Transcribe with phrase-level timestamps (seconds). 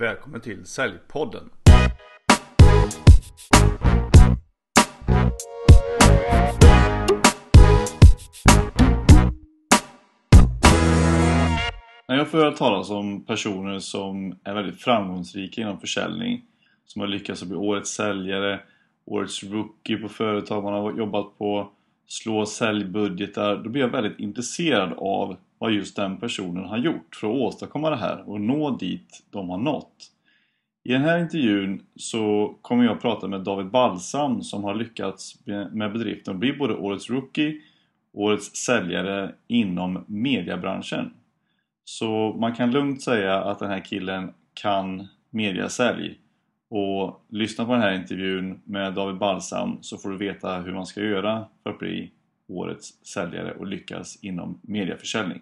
[0.00, 1.50] Välkommen till Säljpodden.
[12.08, 16.44] När jag får höra talas om personer som är väldigt framgångsrika inom försäljning
[16.86, 18.60] som har lyckats bli årets säljare,
[19.04, 21.72] årets rookie på företag man har jobbat på,
[22.06, 27.26] slå säljbudgetar, då blir jag väldigt intresserad av vad just den personen har gjort för
[27.26, 30.12] att åstadkomma det här och nå dit de har nått.
[30.84, 35.46] I den här intervjun så kommer jag att prata med David Balsam som har lyckats
[35.72, 37.60] med bedriften att bli både Årets Rookie
[38.12, 41.12] och Årets Säljare inom mediebranschen.
[41.84, 46.18] Så man kan lugnt säga att den här killen kan mediasälj.
[46.68, 50.86] Och lyssna på den här intervjun med David Balsam så får du veta hur man
[50.86, 52.10] ska göra för att bli
[52.48, 55.40] Årets Säljare och lyckas inom mediaförsäljning.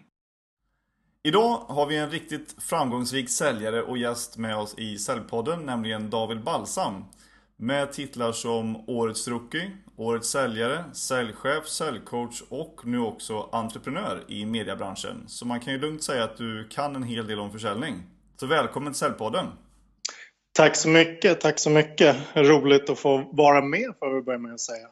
[1.23, 6.45] Idag har vi en riktigt framgångsrik säljare och gäst med oss i Säljpodden, nämligen David
[6.45, 7.05] Balsam.
[7.57, 15.25] Med titlar som Årets Rookie, Årets Säljare, Säljchef, Säljcoach och nu också entreprenör i mediebranschen.
[15.27, 17.95] Så man kan ju lugnt säga att du kan en hel del om försäljning.
[18.41, 19.47] Så välkommen till Säljpodden!
[20.53, 22.17] Tack så mycket, tack så mycket.
[22.35, 24.89] Roligt att få vara med får vi börja med att säga.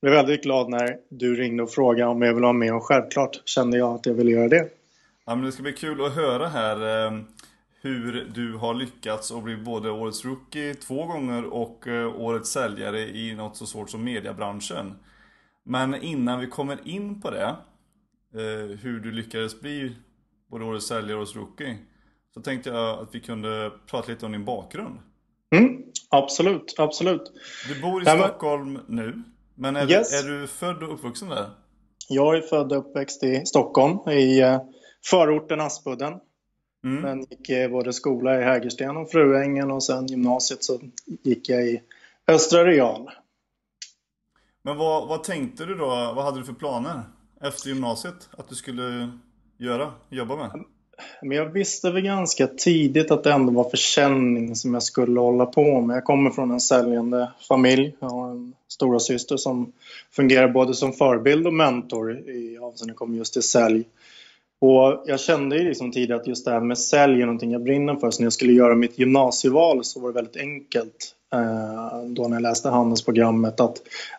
[0.00, 2.82] Jag blev väldigt glad när du ringde och frågade om jag ville vara med och
[2.82, 4.68] självklart kände jag att jag ville göra det.
[5.26, 7.18] Ja, men det ska bli kul att höra här eh,
[7.80, 13.00] hur du har lyckats och bli både Årets Rookie två gånger och eh, Årets Säljare
[13.00, 14.94] i något så svårt som mediebranschen.
[15.62, 17.56] Men innan vi kommer in på det,
[18.34, 19.96] eh, hur du lyckades bli
[20.50, 21.78] både Årets Säljare och Årets Rookie,
[22.34, 24.98] så tänkte jag att vi kunde prata lite om din bakgrund.
[25.56, 27.32] Mm, absolut, absolut.
[27.68, 29.22] Du bor i Stockholm nu,
[29.54, 30.10] men är, yes.
[30.10, 31.50] du, är du född och uppvuxen där?
[32.08, 34.42] Jag är född och uppväxt i Stockholm, i
[35.04, 36.14] förorten Aspudden.
[36.84, 37.02] Mm.
[37.02, 40.80] Men gick både skola i Hägersten och Fruängen och sen gymnasiet så
[41.22, 41.82] gick jag i
[42.28, 43.10] Östra Real.
[44.62, 45.86] Men vad, vad tänkte du då?
[45.86, 47.02] Vad hade du för planer
[47.40, 49.10] efter gymnasiet att du skulle
[49.58, 50.64] göra, jobba med?
[51.22, 55.46] Men jag visste väl ganska tidigt att det ändå var försäljning som jag skulle hålla
[55.46, 55.96] på med.
[55.96, 57.96] Jag kommer från en säljande familj.
[58.00, 59.72] Jag har en stora syster som
[60.10, 63.84] fungerar både som förebild och mentor i avseende kommer just till sälj.
[64.64, 67.62] Och jag kände ju liksom tidigare att just det här med sälj är någonting jag
[67.62, 68.10] brinner för.
[68.10, 72.36] Så när jag skulle göra mitt gymnasieval så var det väldigt enkelt eh, då när
[72.36, 73.76] jag läste handelsprogrammet att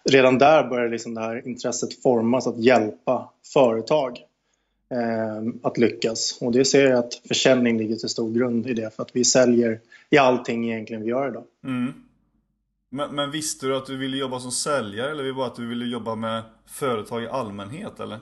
[0.10, 4.20] redan där började liksom det här intresset formas att hjälpa företag
[4.92, 6.38] eh, att lyckas.
[6.42, 9.26] Och det ser jag att försäljning ligger till stor grund i det för att vi
[9.26, 9.80] säljer
[10.10, 11.44] i allting egentligen vi gör idag.
[11.64, 11.94] Mm.
[12.90, 15.56] Men, men visste du att du ville jobba som säljare eller var det bara att
[15.56, 18.20] du ville jobba med företag i allmänhet eller?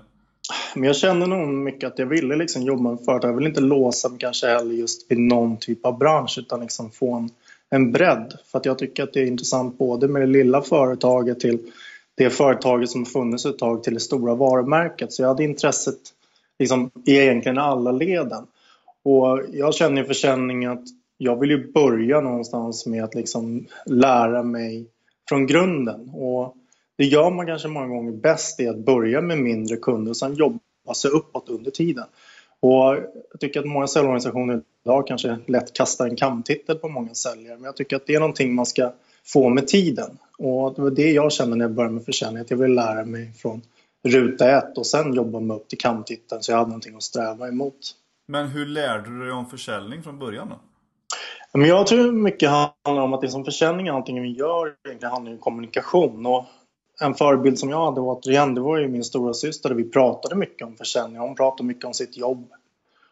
[0.76, 3.30] Men jag kände nog mycket att jag ville liksom jobba med företag.
[3.30, 6.92] Jag ville inte låsa mig kanske heller just vid någon typ av bransch utan liksom
[6.92, 7.30] få en,
[7.70, 8.34] en bredd.
[8.52, 11.60] För att jag tycker att det är intressant både med det lilla företaget till
[12.16, 15.14] det företaget som funnits ett tag till det stora varumärket.
[15.14, 16.00] Så jag hade intresset
[16.60, 18.48] liksom, i egentligen alla leden.
[19.04, 20.84] Och jag känner i försäljning att
[21.18, 24.86] jag vill ju börja någonstans med att liksom lära mig
[25.30, 26.10] från grunden.
[26.10, 26.56] Och
[26.98, 30.34] det gör man kanske många gånger bäst i att börja med mindre kunder och sen
[30.34, 30.60] jobba
[30.96, 32.06] sig uppåt under tiden.
[32.60, 32.96] Och
[33.32, 37.64] jag tycker att många säljorganisationer idag kanske lätt kastar en kamtitel på många säljare men
[37.64, 38.94] jag tycker att det är någonting man ska
[39.26, 40.18] få med tiden.
[40.38, 43.06] Och det var det jag kände när jag började med försäljning, att jag ville lära
[43.06, 43.62] mig från
[44.04, 47.48] ruta ett och sen jobba mig upp till kamtiteln så jag hade någonting att sträva
[47.48, 47.96] emot.
[48.28, 50.60] Men hur lärde du dig om försäljning från början då?
[51.54, 55.32] Men jag tror mycket handlar om att det som försäljning, allting vi gör, egentligen handlar
[55.32, 56.26] om kommunikation.
[56.26, 56.46] Och
[57.02, 60.68] en förebild som jag hade återigen, det var ju min stora syster vi pratade mycket
[60.68, 61.22] om försäljning.
[61.22, 62.48] Hon pratade mycket om sitt jobb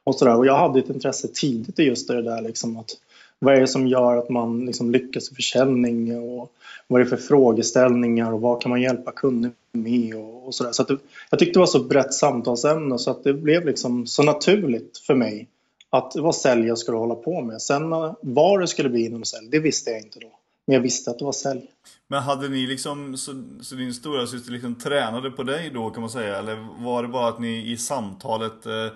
[0.03, 0.37] och sådär.
[0.37, 2.91] Och jag hade ett intresse tidigt i just det där liksom att
[3.39, 6.51] vad är det som gör att man liksom lyckas i försäljning och
[6.87, 10.71] vad är det för frågeställningar och vad kan man hjälpa kunder med och, och sådär.
[10.71, 10.99] Så, så det,
[11.29, 15.15] jag tyckte det var så brett samtalsämne så att det blev liksom så naturligt för
[15.15, 15.47] mig
[15.89, 17.61] att det var sälj jag skulle hålla på med.
[17.61, 17.89] Sen
[18.21, 20.31] vad det skulle bli inom sälj, det visste jag inte då.
[20.65, 21.71] Men jag visste att det var sälj.
[22.07, 26.01] Men hade ni liksom, så, så din stora syster liksom tränade på dig då kan
[26.01, 26.37] man säga?
[26.37, 28.87] Eller var det bara att ni i samtalet, eh,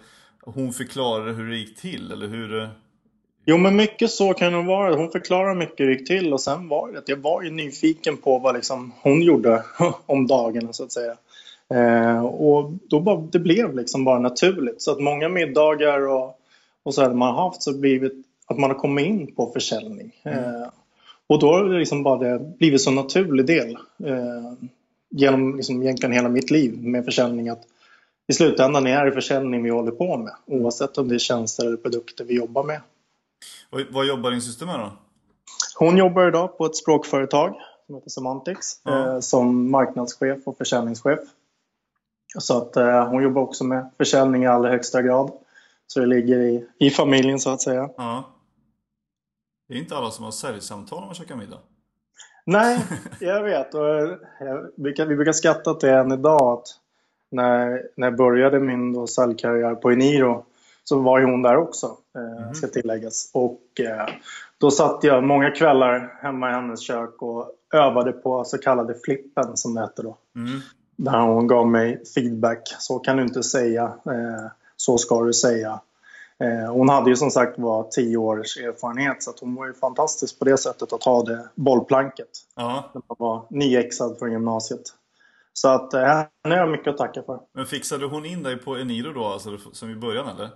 [0.41, 2.11] hon förklarade hur det gick till?
[2.11, 2.61] Eller hur?
[2.61, 2.69] Eh...
[3.45, 4.95] Jo men mycket så kan det vara.
[4.95, 7.49] Hon förklarade mycket hur det gick till och sen var det att jag var ju
[7.49, 9.63] nyfiken på vad liksom hon gjorde
[10.05, 11.17] om dagarna så att säga.
[11.73, 14.81] Eh, och då bara, det blev liksom bara naturligt.
[14.81, 16.39] Så att många middagar och,
[16.83, 18.13] och så här man haft så blivit
[18.47, 20.11] att man har kommit in på försäljning.
[20.23, 20.39] Mm.
[20.39, 20.67] Eh,
[21.29, 24.53] och då har det liksom bara det blivit så naturlig del eh,
[25.09, 27.63] genom liksom egentligen hela mitt liv med försäljning att
[28.27, 31.77] i slutändan är det försäljning vi håller på med oavsett om det är tjänster eller
[31.77, 32.81] produkter vi jobbar med.
[33.69, 34.91] Och vad jobbar din syster med då?
[35.75, 37.55] Hon jobbar idag på ett språkföretag
[37.85, 39.13] som heter Semantics Ja.
[39.13, 41.19] eh, som marknadschef och försäljningschef.
[42.39, 45.31] Så att eh, hon jobbar också med försäljning i allra högsta grad.
[45.87, 47.89] Så det ligger i, i familjen så att säga.
[47.97, 48.23] Ja.
[49.67, 51.59] Det är inte alla som har säljsamtal när man käkar middag.
[52.45, 52.85] Nej,
[53.19, 53.73] jag vet.
[53.73, 56.53] Och eh, vi brukar skratta åt det än idag.
[56.53, 56.67] Att
[57.31, 60.45] när, när jag började min då säljkarriär på Eniro
[60.83, 63.31] så var ju hon där också, eh, ska tilläggas.
[63.33, 64.05] Och eh,
[64.57, 69.57] då satt jag många kvällar hemma i hennes kök och övade på så kallade flippen
[69.57, 70.17] som det hette då.
[70.35, 70.59] Mm.
[70.95, 72.75] Där hon gav mig feedback.
[72.79, 73.93] Så kan du inte säga.
[74.75, 75.79] Så ska du säga.
[76.43, 80.39] Eh, hon hade ju som sagt var tio års erfarenhet så hon var ju fantastisk
[80.39, 82.29] på det sättet att ha det bollplanket.
[82.55, 82.91] Ja.
[82.93, 84.81] Man var nyexad från gymnasiet.
[85.53, 87.39] Så att eh, henne har jag mycket att tacka för.
[87.53, 90.49] Men fixade hon in dig på Eniro då, alltså som i början eller?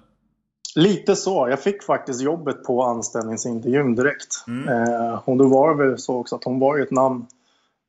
[0.76, 1.50] Lite så.
[1.50, 4.44] Jag fick faktiskt jobbet på anställningsintervjun direkt.
[4.48, 4.70] Mm.
[4.70, 7.26] Eh, och då var väl så också att hon var ju ett namn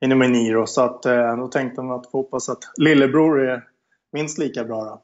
[0.05, 0.67] inom Eniro.
[0.67, 3.65] Så att, eh, då tänkte man att hoppas att lillebror är
[4.13, 4.85] minst lika bra.
[4.85, 5.03] Då.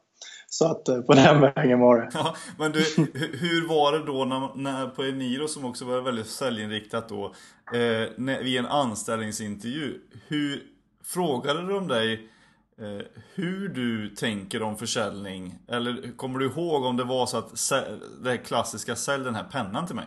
[0.49, 2.11] Så att eh, på den vägen var det.
[2.15, 6.01] Ja, men du, hu- hur var det då när, när på Eniro som också var
[6.01, 7.25] väldigt säljinriktat då,
[7.73, 10.63] eh, när, vid en anställningsintervju, hur
[11.05, 12.29] frågade de dig
[12.81, 15.59] eh, hur du tänker om försäljning?
[15.69, 17.51] Eller kommer du ihåg om det var så att
[18.23, 20.07] det här klassiska sälj den här pennan till mig?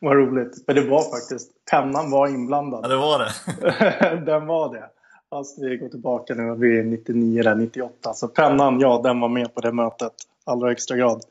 [0.00, 0.64] Vad roligt.
[0.66, 2.80] För det var faktiskt, pennan var inblandad.
[2.84, 3.32] Ja, det var det.
[4.26, 4.90] den var det.
[5.32, 8.14] Fast vi går tillbaka nu, vi är 99 där, 98.
[8.14, 10.12] Så pennan, ja, den var med på det mötet.
[10.44, 11.22] Allra högsta grad.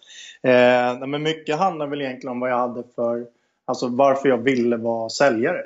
[0.43, 3.25] Eh, men mycket handlar väl egentligen om vad jag hade för,
[3.65, 5.61] alltså varför jag ville vara säljare.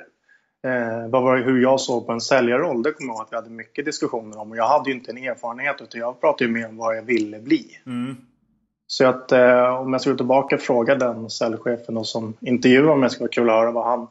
[0.64, 3.36] Eh, vad var, hur jag såg på en säljarroll, det kommer jag ihåg att vi
[3.36, 4.50] hade mycket diskussioner om.
[4.50, 7.02] Och jag hade ju inte en erfarenhet, utan jag pratade ju mer om vad jag
[7.02, 7.64] ville bli.
[7.86, 8.16] Mm.
[8.86, 13.10] Så att eh, om jag gå tillbaka och fråga den säljchefen och som intervjuar mig,
[13.10, 14.08] ska vara kul att höra vad han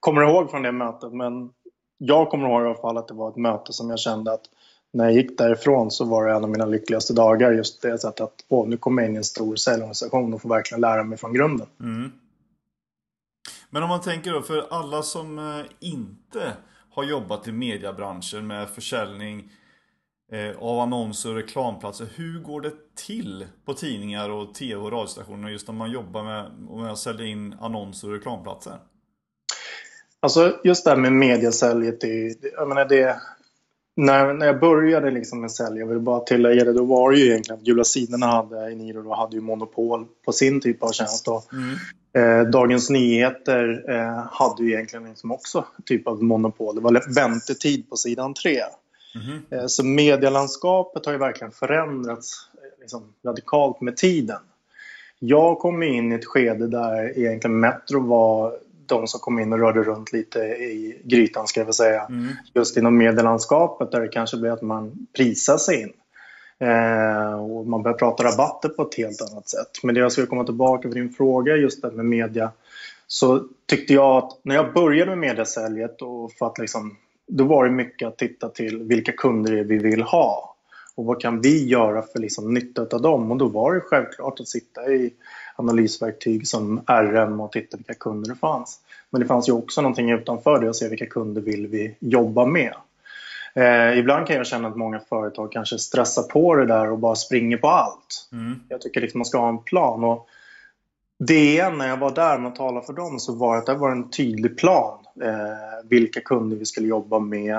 [0.00, 1.12] kommer ihåg från det mötet.
[1.12, 1.50] Men
[1.98, 4.42] jag kommer ihåg i alla fall att det var ett möte som jag kände att
[4.92, 7.52] när jag gick därifrån så var det en av mina lyckligaste dagar.
[7.52, 10.48] Just det sättet att åh, nu kommer jag in i en stor säljorganisation och får
[10.48, 11.66] verkligen lära mig från grunden.
[11.80, 12.12] Mm.
[13.70, 16.52] Men om man tänker då, för alla som eh, inte
[16.90, 19.50] har jobbat i mediebranschen med försäljning
[20.32, 22.06] eh, av annonser och reklamplatser.
[22.14, 26.50] Hur går det till på tidningar och tv och radiostationer just när man jobbar med,
[26.80, 28.78] med att sälja in annonser och reklamplatser?
[30.26, 33.16] Alltså just det här med mediasäljet, det, jag menar det,
[33.96, 37.18] när, när jag började liksom med sälj, jag vill bara tillägga det, då var det
[37.18, 40.92] ju egentligen att Gula Sidorna hade, Eniro då hade ju monopol på sin typ av
[40.92, 41.28] tjänst.
[41.28, 42.42] Och, Mm.
[42.42, 46.74] eh, Dagens Nyheter eh, hade ju egentligen liksom också typ av monopol.
[46.74, 48.60] Det var väntetid på sidan tre.
[49.14, 49.40] Mhm.
[49.60, 54.40] Eh, Så medielandskapet har ju verkligen förändrats eh, liksom, radikalt med tiden.
[55.18, 58.52] Jag kom in i ett skede där egentligen Metro var
[58.88, 62.02] de som kom in och rörde runt lite i grytan ska jag säga.
[62.02, 62.28] Mm.
[62.54, 65.92] Just inom medielandskapet där det kanske blir att man prisar sig in.
[66.58, 69.70] Eh, och man börjar prata rabatter på ett helt annat sätt.
[69.82, 72.52] Men det jag skulle komma tillbaka till din fråga just det med media.
[73.06, 76.96] Så tyckte jag att när jag började med mediasäljet och för att liksom,
[77.26, 80.56] då var det mycket att titta till vilka kunder det är vi vill ha.
[80.94, 83.30] Och vad kan vi göra för liksom nytta av dem?
[83.30, 85.12] Och då var det självklart att sitta i
[85.56, 88.80] analysverktyg som RM och titta vilka kunder det fanns.
[89.10, 92.46] Men det fanns ju också någonting utanför det och se vilka kunder vill vi jobba
[92.46, 92.74] med.
[93.56, 97.16] Eh, ibland kan jag känna att många företag kanske stressar på det där och bara
[97.16, 98.28] springer på allt.
[98.32, 98.60] Mm.
[98.68, 100.04] Jag tycker liksom man ska ha en plan.
[100.04, 100.28] Och
[101.18, 103.90] DN, när jag var där och talade för dem, så var det att det var
[103.90, 104.98] en tydlig plan.
[105.22, 107.54] Eh, vilka kunder vi skulle jobba med,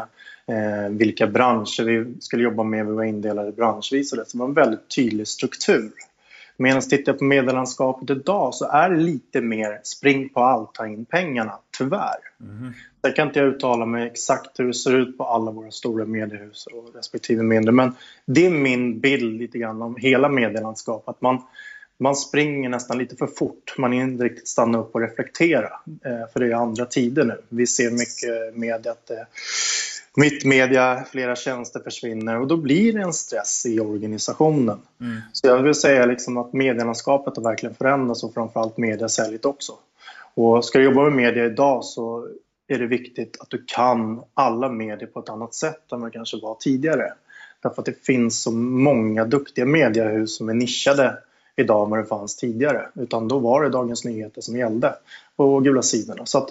[0.48, 2.86] eh, vilka branscher vi skulle jobba med.
[2.86, 4.26] Vi var indelade branschvis och det.
[4.26, 5.92] Så det var en väldigt tydlig struktur.
[6.58, 10.88] Medan tittar jag på medielandskapet idag så är det lite mer spring på allt, ta
[10.88, 12.18] in pengarna, tyvärr.
[12.38, 12.74] Mhm.
[13.02, 16.06] Där kan inte jag uttala mig exakt hur det ser ut på alla våra stora
[16.06, 17.72] mediehus och respektive mindre.
[17.72, 17.96] Men
[18.26, 21.10] det är min bild lite grann om hela medielandskapet.
[21.10, 21.42] Att man,
[21.98, 23.76] man springer nästan lite för fort.
[23.78, 25.70] Man hinner inte riktigt stanna upp och reflektera.
[26.06, 27.42] Eh, för det är andra tider nu.
[27.50, 29.12] Vi ser mycket med att
[30.18, 34.80] eh, mittmedia, flera tjänster försvinner och då blir det en stress i organisationen.
[35.02, 35.18] Mm.
[35.34, 39.74] Så jag vill säga liksom att medielandskapet har verkligen förändrats och framförallt mediasäljet också.
[40.34, 42.28] Och ska du jobba med media idag så
[42.68, 46.14] är det viktigt att du kan alla medier på ett annat sätt än vad det
[46.14, 47.14] kanske var tidigare.
[47.64, 51.18] Därför att det finns så många duktiga mediehus som är nischade
[51.58, 52.90] idag än vad det fanns tidigare.
[52.96, 54.96] Utan då var det Dagens Nyheter som gällde
[55.36, 56.26] på gula sidorna.
[56.26, 56.50] Så att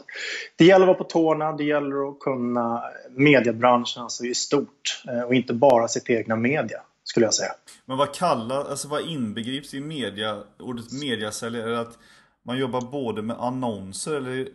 [0.56, 5.22] det gäller att vara på tårna, det gäller att kunna mediebranschen alltså i stort eh,
[5.22, 7.52] och inte bara sitt egna media skulle jag säga.
[7.84, 11.60] Men vad kallar, alltså vad inbegrips i media, ordet mediasälj?
[11.60, 11.98] Är det att
[12.42, 14.46] man jobbar både med annonser eller eh,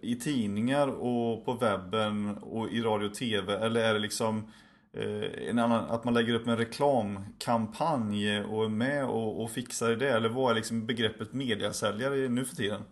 [0.00, 4.52] i tidningar och på webben och i radio och TV eller är det liksom
[4.96, 9.90] Eh, en annan, att man lägger upp en reklamkampanj och är med och, och fixar
[9.90, 10.10] det?
[10.10, 12.82] Eller vad är liksom begreppet mediasäljare nu för tiden?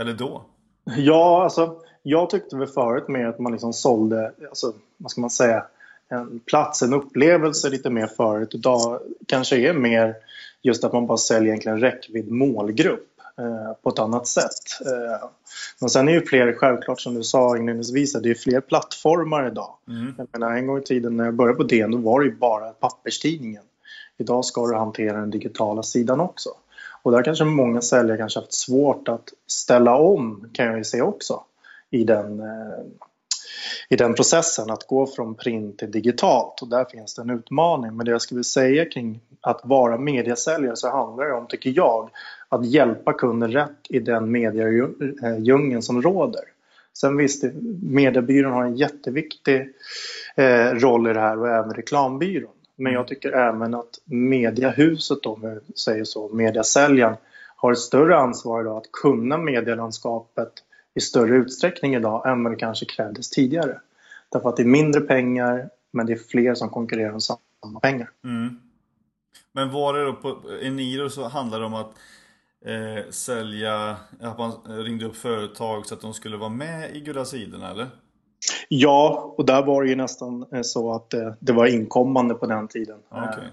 [0.00, 0.44] Eller då?
[0.96, 5.30] Ja, alltså jag tyckte väl förut mer att man liksom sålde, alltså, vad ska man
[5.30, 5.64] säga,
[6.08, 8.54] en plats, en upplevelse lite mer förut.
[8.54, 10.14] Idag kanske är mer
[10.62, 13.17] just att man bara säljer egentligen räckvidd målgrupp
[13.82, 14.86] på ett annat sätt.
[14.86, 15.28] Eh,
[15.80, 19.74] men sen är ju fler, självklart som du sa inledningsvis, det är fler plattformar idag.
[19.88, 20.14] Mm.
[20.18, 22.36] Jag menar, en gång i tiden när jag började på DN då var det ju
[22.36, 23.62] bara papperstidningen.
[24.18, 26.50] Idag ska du hantera den digitala sidan också.
[27.02, 31.02] Och där kanske många säljare kanske haft svårt att ställa om kan jag ju se
[31.02, 31.42] också
[31.90, 32.84] i den, eh,
[33.88, 37.96] i den processen att gå från print till digitalt och där finns det en utmaning.
[37.96, 42.10] Men det jag skulle säga kring att vara mediesäljare så handlar det om, tycker jag,
[42.48, 46.42] att hjälpa kunden rätt i den mediedjungeln som råder.
[46.92, 47.44] Sen visst,
[47.82, 49.74] mediebyrån har en jätteviktig
[50.36, 52.50] eh, roll i det här och även reklambyrån.
[52.76, 57.16] Men jag tycker även att mediahuset, om vi säger så, mediasäljaren,
[57.56, 60.52] har ett större ansvar idag att kunna medielandskapet
[60.94, 63.80] i större utsträckning idag än vad det kanske krävdes tidigare.
[64.32, 68.10] Därför att det är mindre pengar men det är fler som konkurrerar om samma pengar.
[68.24, 68.60] Mm.
[69.52, 71.94] Men var det då på Eniro så handlade det om att
[72.66, 77.24] eh, sälja, att man ringde upp företag så att de skulle vara med i Gula
[77.24, 77.86] sidorna eller?
[78.68, 82.46] Ja, och där var det ju nästan eh, så att det, det var inkommande på
[82.46, 82.98] den tiden.
[83.10, 83.48] Okay.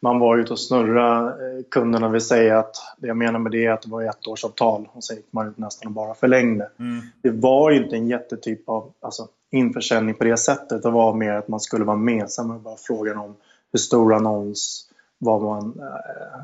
[0.00, 1.28] Man var ute och snurra.
[1.28, 4.26] Eh, kunderna vill säga att det jag menar med det är att det var ett
[4.26, 6.70] årsavtal och så gick man ut nästan och bara förlängde.
[6.78, 7.02] Mm.
[7.22, 10.82] Det var ju inte en jättetyp av alltså, införsäljning på det sättet.
[10.82, 12.30] Det var mer att man skulle vara med.
[12.30, 13.36] Sen var det bara frågan om
[13.72, 16.40] hur stor annons, vad man, eh,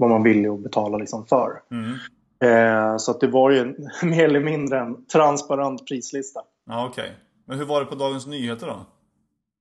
[0.00, 1.62] vad man ville betala liksom för.
[1.70, 1.96] Mm.
[2.44, 6.40] Eh, så att det var ju mer eller mindre en transparent prislista.
[6.66, 7.02] Ja, Okej.
[7.02, 7.14] Okay.
[7.46, 8.86] Men hur var det på Dagens Nyheter då?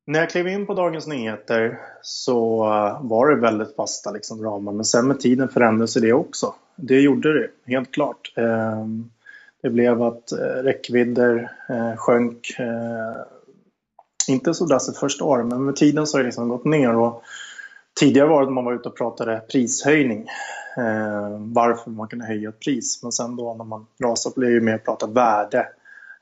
[0.07, 4.71] När jag klev in på Dagens Nyheter så eh, var det väldigt fasta liksom, ramar.
[4.71, 6.53] Men sen med tiden förändrades det också.
[6.75, 8.33] Det gjorde det, helt klart.
[8.35, 9.09] Ehm,
[9.61, 12.55] det blev att eh, räckvidder eh, sjönk.
[14.27, 16.95] Inte så där första året, men med tiden så har det liksom gått ner.
[16.95, 17.23] Och
[17.99, 20.27] tidigare var det att man var ute och pratade prishöjning.
[21.39, 23.03] Varför man kunde höja ett pris.
[23.03, 25.67] Men sen då när man rasade blev det mer prata värde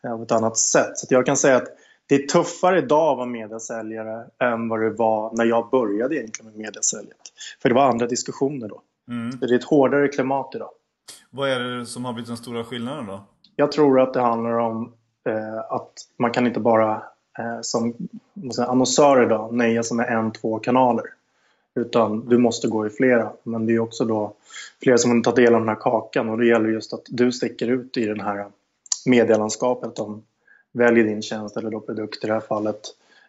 [0.08, 0.98] av ett annat sätt.
[0.98, 1.68] Så jag kan säga att
[2.08, 6.52] det är tuffare idag att vara mediesäljare än vad det var när jag började egentligen
[6.52, 7.18] med mediesäljet.
[7.62, 8.82] För det var andra diskussioner då.
[9.08, 9.32] Mm.
[9.32, 10.70] Så det är ett hårdare klimat idag.
[11.30, 13.24] Vad är det som har blivit den stora skillnaden då?
[13.56, 14.94] Jag tror att det handlar om
[15.30, 16.92] eh, att man kan inte bara
[17.40, 17.96] eh, som
[18.68, 21.06] annonsör idag nöja sig med en, två kanaler.
[21.78, 23.32] Utan du måste gå i flera.
[23.44, 24.34] Men det är också då
[24.84, 27.32] flera som vill ta del av den här kakan och det gäller just att du
[27.32, 28.46] sticker ut i den här
[29.06, 30.00] medielandskapet.
[30.00, 30.24] Om
[30.74, 32.82] väljer din tjänst eller då produkt i det här fallet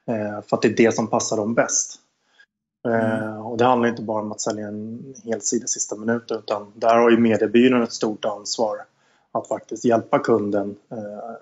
[0.06, 1.94] eh, för att det är det som passar dem bäst.
[2.88, 3.46] Eh, mm.
[3.46, 7.10] Och det handlar inte bara om att sälja en helsida sista minuten utan där har
[7.10, 8.76] ju mediebyrån ett stort ansvar
[9.32, 11.36] att faktiskt hjälpa kunden eh,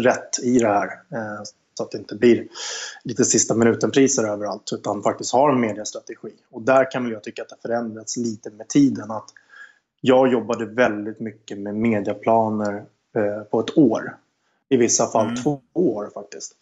[0.00, 0.90] rätt i det här.
[1.78, 2.46] Så att det inte blir
[3.04, 6.32] lite sista minuten-priser överallt utan faktiskt har en mediestrategi.
[6.50, 9.10] Och där kan jag tycka att det förändrats lite med tiden.
[9.10, 9.30] att
[10.00, 12.84] Jag jobbade väldigt mycket med medieplaner
[13.50, 14.16] på ett år
[14.68, 15.36] i vissa fall mm.
[15.36, 16.52] två år faktiskt.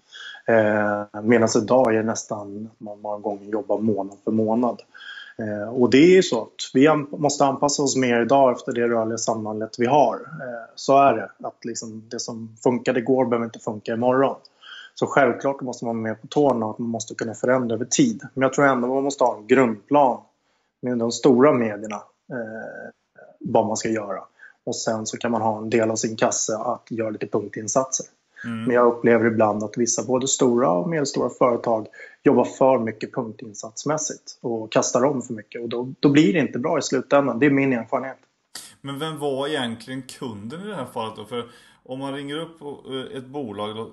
[0.47, 4.83] Eh, Medan idag är det nästan man många gånger jobbar månad för månad.
[5.39, 8.89] Eh, och det är ju så att vi måste anpassa oss mer idag efter det
[8.89, 10.15] rörliga samhället vi har.
[10.15, 11.49] Eh, så är det.
[11.49, 14.37] Att liksom det som funkade igår behöver inte funka imorgon.
[14.99, 18.23] Så självklart måste man vara med på tårna och man måste kunna förändra över tid.
[18.35, 20.21] Men jag tror ändå man måste ha en grundplan
[20.83, 21.97] med de stora medierna.
[22.33, 22.91] Eh,
[23.41, 24.21] vad man ska göra
[24.67, 28.07] och sen så kan man ha en del av sin kassa att göra lite punktinsatser.
[28.45, 28.65] Mm.
[28.65, 31.87] Men jag upplever ibland att vissa både stora och medelstora företag
[32.23, 36.59] jobbar för mycket punktinsatsmässigt och kastar om för mycket och då, då blir det inte
[36.59, 37.39] bra i slutändan.
[37.39, 38.19] Det är min erfarenhet.
[38.81, 41.25] Men vem var egentligen kunden i det här fallet då?
[41.25, 41.45] För
[41.89, 42.61] om man ringer upp
[43.15, 43.91] ett bolag,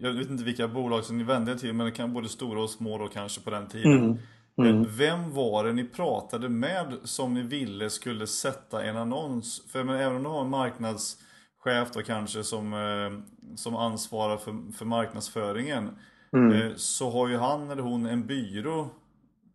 [0.00, 2.62] jag vet inte vilka bolag som ni vände er till, men det kan både stora
[2.62, 3.92] och små då kanske på den tiden.
[3.92, 4.18] Mm.
[4.58, 4.80] Mm.
[4.80, 9.62] Eh, vem var det ni pratade med som ni ville skulle sätta en annons?
[9.72, 14.72] För men, även om du har en marknadschef då kanske som, eh, som ansvarar för,
[14.72, 15.90] för marknadsföringen
[16.32, 16.52] mm.
[16.52, 18.88] Eh, så har ju han eller hon en byrå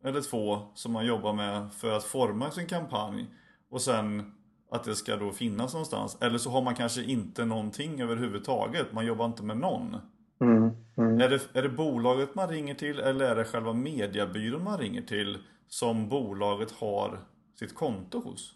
[0.04, 3.28] eller två som man jobbar med för att forma sin kampanj
[3.70, 4.32] och sen
[4.72, 6.18] att det ska då finnas någonstans.
[6.22, 8.94] Eller så har man kanske inte någonting överhuvudtaget.
[8.94, 9.98] Man jobbar inte med någon.
[10.42, 11.22] Mm, mm.
[11.22, 15.02] Är, det, är det bolaget man ringer till eller är det själva mediebyrån man ringer
[15.02, 17.20] till som bolaget har
[17.60, 18.54] sitt konto hos?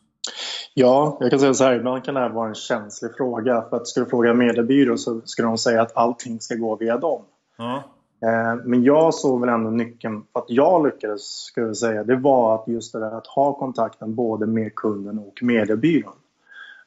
[0.73, 3.65] Ja, jag kan säga så här, ibland kan det här vara en känslig fråga.
[3.69, 6.97] För att skulle du fråga mediebyrå så skulle de säga att allting ska gå via
[6.97, 7.25] dem.
[7.57, 7.83] Ja.
[8.23, 12.15] Eh, men jag såg väl ändå nyckeln för att jag lyckades, ska jag säga, det
[12.15, 16.13] var att just det där att ha kontakten både med kunden och mediebyrån.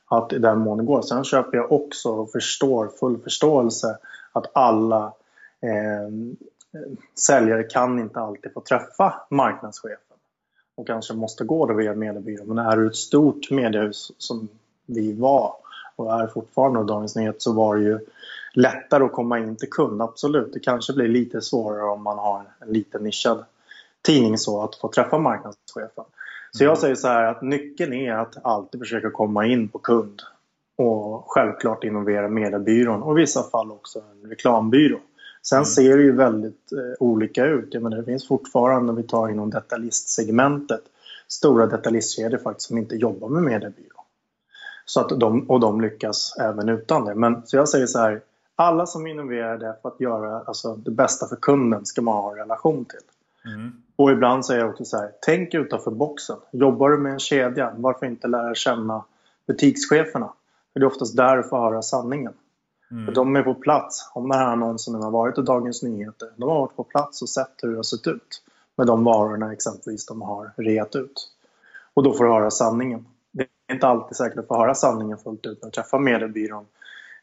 [0.08, 1.02] Att i den mån det går.
[1.02, 3.98] Sen köper jag också och förstår, full förståelse
[4.32, 5.04] att alla
[5.60, 6.38] eh,
[7.26, 10.16] säljare kan inte alltid få träffa marknadschefen
[10.74, 12.48] och kanske måste gå då via mediebyrån.
[12.48, 14.48] Men är du ett stort mediehus som
[14.86, 15.54] vi var
[15.96, 17.98] och är fortfarande Dagens Nyheter så var det ju
[18.56, 20.52] lättare att komma in till kund, absolut.
[20.52, 23.44] Det kanske blir lite svårare om man har en liten nischad
[24.02, 26.04] tidning så att få träffa marknadschefen.
[26.50, 26.80] Så jag mm.
[26.80, 30.22] säger så här att nyckeln är att alltid försöka komma in på kund
[30.76, 34.98] och självklart innovera mediebyrån och i vissa fall också en reklambyrå.
[35.42, 35.66] Sen mm.
[35.66, 37.68] ser det ju väldigt eh, olika ut.
[37.70, 40.82] Jag menar, det finns fortfarande, om vi tar inom detaljestsegmentet,
[41.28, 44.04] stora detaljistkedjor faktiskt som inte jobbar med mediebyrå.
[44.84, 47.14] Så att de, och de lyckas även utan det.
[47.14, 48.20] Men så jag säger så här,
[48.56, 52.30] alla som innoverar det för att göra alltså, det bästa för kunden ska man ha
[52.30, 53.00] en relation till.
[53.54, 53.72] Mm.
[53.96, 56.36] Och ibland säger jag också så här, tänk utanför boxen.
[56.52, 59.04] Jobbar du med en kedja, varför inte lära känna
[59.46, 60.32] butikscheferna?
[60.72, 62.32] För det är oftast där du får höra sanningen.
[62.90, 63.06] Mm.
[63.06, 64.10] För de är på plats.
[64.14, 67.28] Om den här annonsen har varit i Dagens Nyheter, de har varit på plats och
[67.28, 68.42] sett hur det har sett ut
[68.76, 71.30] med de varorna exempelvis de har reat ut.
[71.94, 73.06] Och då får du höra sanningen.
[73.32, 76.66] Det är inte alltid säkert att få höra sanningen fullt ut när du träffar mediebyrån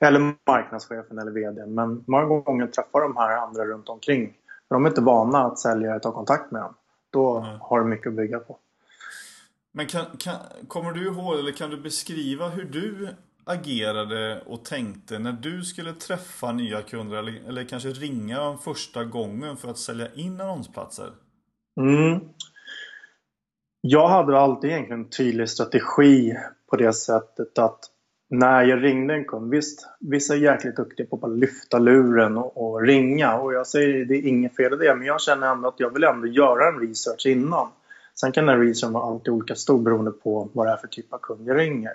[0.07, 1.73] eller marknadschefen eller VDn.
[1.73, 4.33] Men många gånger träffar de här andra runt omkring.
[4.67, 6.73] För de är inte vana att säljare tar kontakt med dem.
[7.09, 7.59] Då mm.
[7.61, 8.57] har du mycket att bygga på.
[9.71, 10.35] Men kan, kan,
[10.67, 13.09] kommer du ihåg, eller kan du beskriva hur du
[13.45, 19.57] agerade och tänkte när du skulle träffa nya kunder eller, eller kanske ringa första gången
[19.57, 21.11] för att sälja in annonsplatser?
[21.81, 22.19] Mm.
[23.81, 26.35] Jag hade alltid egentligen en tydlig strategi
[26.69, 27.79] på det sättet att
[28.33, 32.37] när jag ringde en kund, visst, vissa är jäkligt duktiga på att bara lyfta luren
[32.37, 35.51] och, och ringa och jag säger det är inget fel i det men jag känner
[35.51, 37.67] ändå att jag vill ändå göra en research innan.
[38.15, 41.13] Sen kan den researchen vara alltid olika stor beroende på vad det är för typ
[41.13, 41.93] av kund jag ringer.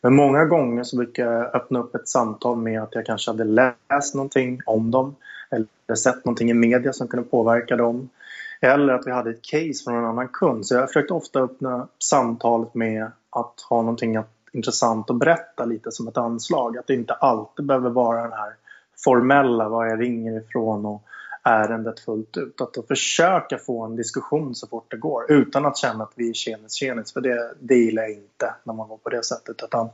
[0.00, 3.44] Men många gånger så brukar jag öppna upp ett samtal med att jag kanske hade
[3.44, 5.16] läst någonting om dem
[5.50, 8.08] eller sett någonting i media som kunde påverka dem.
[8.60, 10.66] Eller att vi hade ett case från en annan kund.
[10.66, 15.92] Så jag försökte ofta öppna samtalet med att ha någonting att intressant att berätta lite
[15.92, 16.78] som ett anslag.
[16.78, 18.56] Att det inte alltid behöver vara den här
[19.04, 21.02] formella, var jag ringer ifrån och
[21.44, 22.60] ärendet fullt ut.
[22.60, 26.32] Att försöka få en diskussion så fort det går utan att känna att vi är
[26.32, 27.12] tjenis tjenis.
[27.12, 29.62] För det, det gillar jag inte när man går på det sättet.
[29.62, 29.88] Utan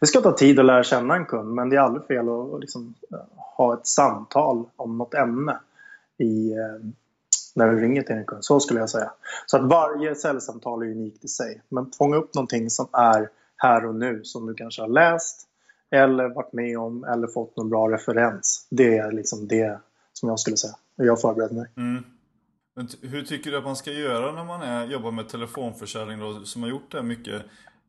[0.00, 2.60] det ska ta tid att lära känna en kund men det är aldrig fel att
[2.60, 3.18] liksom, eh,
[3.56, 5.60] ha ett samtal om något ämne
[6.18, 6.90] i, eh,
[7.54, 8.44] när du ringer till en kund.
[8.44, 9.12] Så skulle jag säga.
[9.46, 11.62] Så att varje säljsamtal är unikt i sig.
[11.68, 13.28] Men fånga upp någonting som är
[13.60, 15.46] här och nu som du kanske har läst
[15.90, 18.68] eller varit med om eller fått någon bra referens.
[18.70, 19.80] Det är liksom det
[20.12, 20.74] som jag skulle säga.
[20.96, 21.66] Jag förbereder mig.
[21.76, 22.04] Mm.
[22.76, 26.44] Men hur tycker du att man ska göra när man är, jobbar med telefonförsäljning då,
[26.44, 27.42] som har gjort det mycket?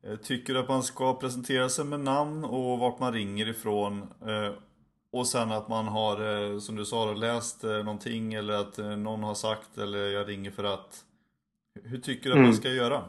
[0.04, 4.02] Eh, tycker du att man ska presentera sig med namn och vart man ringer ifrån?
[4.02, 4.54] Eh,
[5.14, 9.34] och sen att man har, eh, som du sa, läst någonting eller att någon har
[9.34, 11.04] sagt eller jag ringer för att.
[11.84, 12.48] Hur tycker du att mm.
[12.48, 13.04] man ska göra?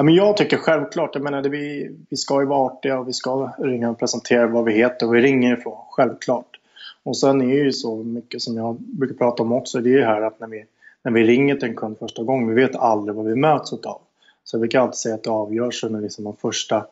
[0.00, 3.12] Ja, men jag tycker självklart, jag menar, vi, vi ska ju vara artiga och vi
[3.12, 6.60] ska ringa och presentera vad vi heter och vi ringer ifrån, självklart.
[7.02, 9.98] Och sen är det ju så mycket som jag brukar prata om också, det är
[9.98, 10.64] ju här att när vi,
[11.02, 14.00] när vi ringer till en kund första gången, vi vet aldrig vad vi möts av.
[14.44, 16.86] Så vi kan alltid säga att det avgörs under liksom de första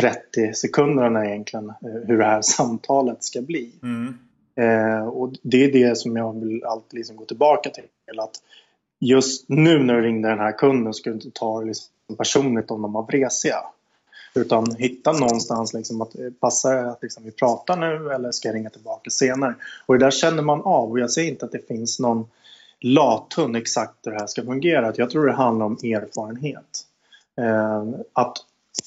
[0.00, 3.72] 30 sekunderna egentligen eh, hur det här samtalet ska bli.
[3.82, 4.18] Mm.
[4.54, 7.84] Eh, och det är det som jag vill alltid liksom gå tillbaka till.
[8.18, 8.42] Att
[9.00, 12.82] just nu när du ringde den här kunden ska du inte ta liksom personligt om
[12.82, 13.58] de var vresiga.
[14.34, 18.48] Utan hitta någonstans liksom att eh, passar det att liksom vi pratar nu eller ska
[18.48, 19.54] jag ringa tillbaka senare?
[19.86, 22.28] Och det där känner man av och jag säger inte att det finns någon
[22.80, 24.92] lathund exakt hur det här ska fungera.
[24.96, 26.84] Jag tror det handlar om erfarenhet.
[27.40, 28.38] Eh, att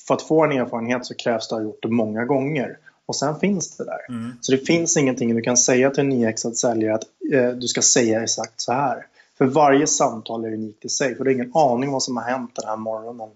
[0.08, 2.78] för att få en erfarenhet så krävs det att ha gjort det många gånger.
[3.06, 4.06] Och sen finns det där.
[4.10, 4.32] Mm.
[4.42, 7.82] Så det finns ingenting du kan säga till en nyexad säljare att eh, du ska
[7.82, 9.06] säga exakt så här.
[9.42, 11.16] För varje samtal är unikt i sig.
[11.16, 13.30] För du har ingen aning vad som har hänt den här morgonen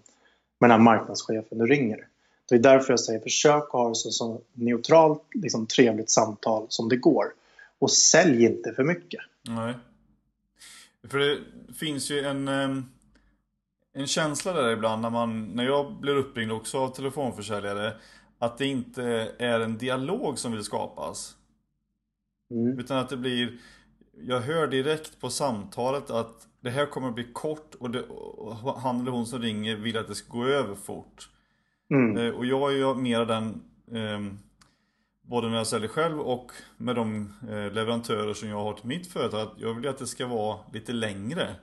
[0.59, 2.07] med den här marknadschefen du ringer.
[2.49, 6.65] Det är därför jag säger försök att ha det så, så neutralt, liksom, trevligt samtal
[6.69, 7.25] som det går.
[7.79, 9.19] Och sälj inte för mycket.
[9.49, 9.73] Nej.
[11.07, 11.37] För det
[11.73, 12.47] finns ju en,
[13.93, 17.93] en känsla där ibland när, man, när jag blir uppringd också av telefonförsäljare
[18.39, 19.03] att det inte
[19.37, 21.35] är en dialog som vill skapas.
[22.51, 22.79] Mm.
[22.79, 23.59] Utan att det blir
[24.21, 28.81] jag hör direkt på samtalet att det här kommer att bli kort och, det, och
[28.81, 31.29] han eller hon som ringer vill att det ska gå över fort.
[31.91, 32.17] Mm.
[32.17, 34.33] Eh, och jag är ju mer den, eh,
[35.21, 39.07] både när jag säljer själv och med de eh, leverantörer som jag har till mitt
[39.07, 41.55] företag, att jag vill att det ska vara lite längre.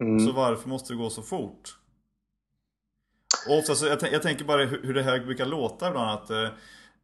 [0.00, 0.20] Mm.
[0.20, 1.78] Så varför måste det gå så fort?
[3.48, 6.48] Och oftast, jag, jag tänker bara hur det här brukar låta ibland att eh,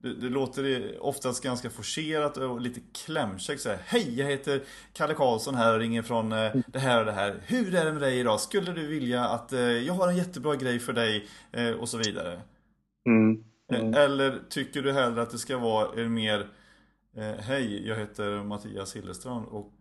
[0.04, 4.62] det, det, låter oftast ganska forcerat och lite klämkäckt Hej, jag heter
[4.92, 7.40] Kalle Karlsson här och ringer från eh, det här och det här.
[7.46, 8.40] Hur är det med dig idag?
[8.40, 11.26] Skulle du vilja att eh, jag har en jättebra grej för dig?
[11.52, 12.40] Eh, och så vidare.
[13.06, 13.44] Mm.
[13.72, 13.94] Mm.
[13.94, 16.46] Eller tycker du hellre att det ska vara mer
[17.38, 19.74] Hej, jag heter Mattias Hillestrand och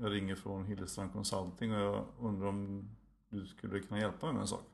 [0.00, 2.88] jag ringer från Hillestrand Consulting och jag undrar om
[3.30, 4.64] du skulle kunna hjälpa mig med en sak?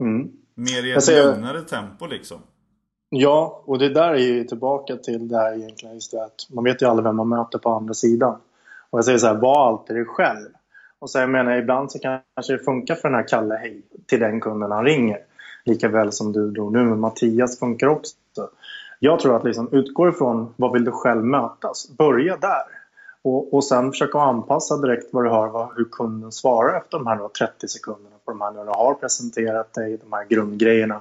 [0.00, 0.32] Mm.
[0.54, 2.38] Mer i ett lugnare tempo liksom.
[3.14, 6.64] Ja, och det där är ju tillbaka till det här egentligen just det att man
[6.64, 8.36] vet ju aldrig vem man möter på andra sidan.
[8.90, 10.48] Och jag säger så här, var alltid dig själv.
[10.98, 14.20] Och så jag menar, ibland så kanske det funkar för den här Kalle hej till
[14.20, 15.18] den kunden han ringer.
[15.64, 18.14] Lika väl som du då nu med Mattias funkar också.
[18.98, 21.90] Jag tror att liksom utgå ifrån vad vill du själv mötas?
[21.98, 22.64] Börja där.
[23.22, 27.06] Och, och sen försöka anpassa direkt vad du hör vad, hur kunden svarar efter de
[27.06, 31.00] här då, 30 sekunderna på de här när du har presenterat dig, de här grundgrejerna.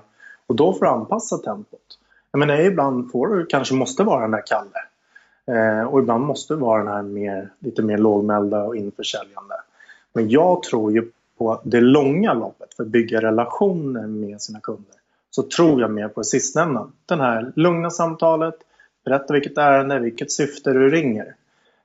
[0.52, 2.00] Och då får du anpassa tempot.
[2.32, 4.80] Jag menar, ibland får du kanske måste vara den där Kalle.
[5.46, 9.56] Eh, och ibland måste du vara den här mer, lite mer lågmälda och införsäljande.
[10.14, 14.96] Men jag tror ju på det långa loppet för att bygga relationer med sina kunder.
[15.30, 16.88] Så tror jag mer på det sistnämnda.
[17.06, 18.56] Det här lugna samtalet,
[19.06, 21.36] berätta vilket ärende, vilket syfte du ringer.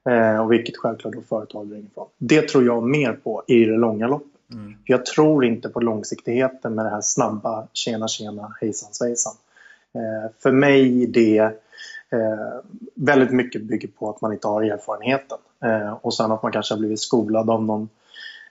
[0.09, 2.07] Eh, och vilket självklart då företag du ringer från.
[2.19, 4.36] Det tror jag mer på i det långa loppet.
[4.53, 4.75] Mm.
[4.85, 9.33] Jag tror inte på långsiktigheten med det här snabba tjena tjena hejsan svejsan.
[9.95, 12.61] Eh, för mig det eh,
[12.95, 15.39] väldigt mycket bygger på att man inte har erfarenheten.
[15.65, 17.89] Eh, och sen att man kanske har blivit skolad av någon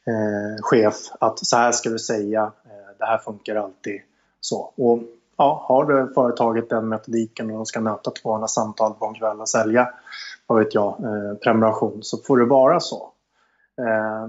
[0.05, 4.01] eh, chef att så här ska du säga, eh, det här funkar alltid.
[4.41, 4.73] Så.
[4.75, 4.99] Och
[5.37, 9.41] ja, har du företaget den metodiken och de ska möta 200 samtal på en kväll
[9.41, 9.93] och sälja
[10.47, 13.11] vad vet jag, eh, prenumeration så får det vara så.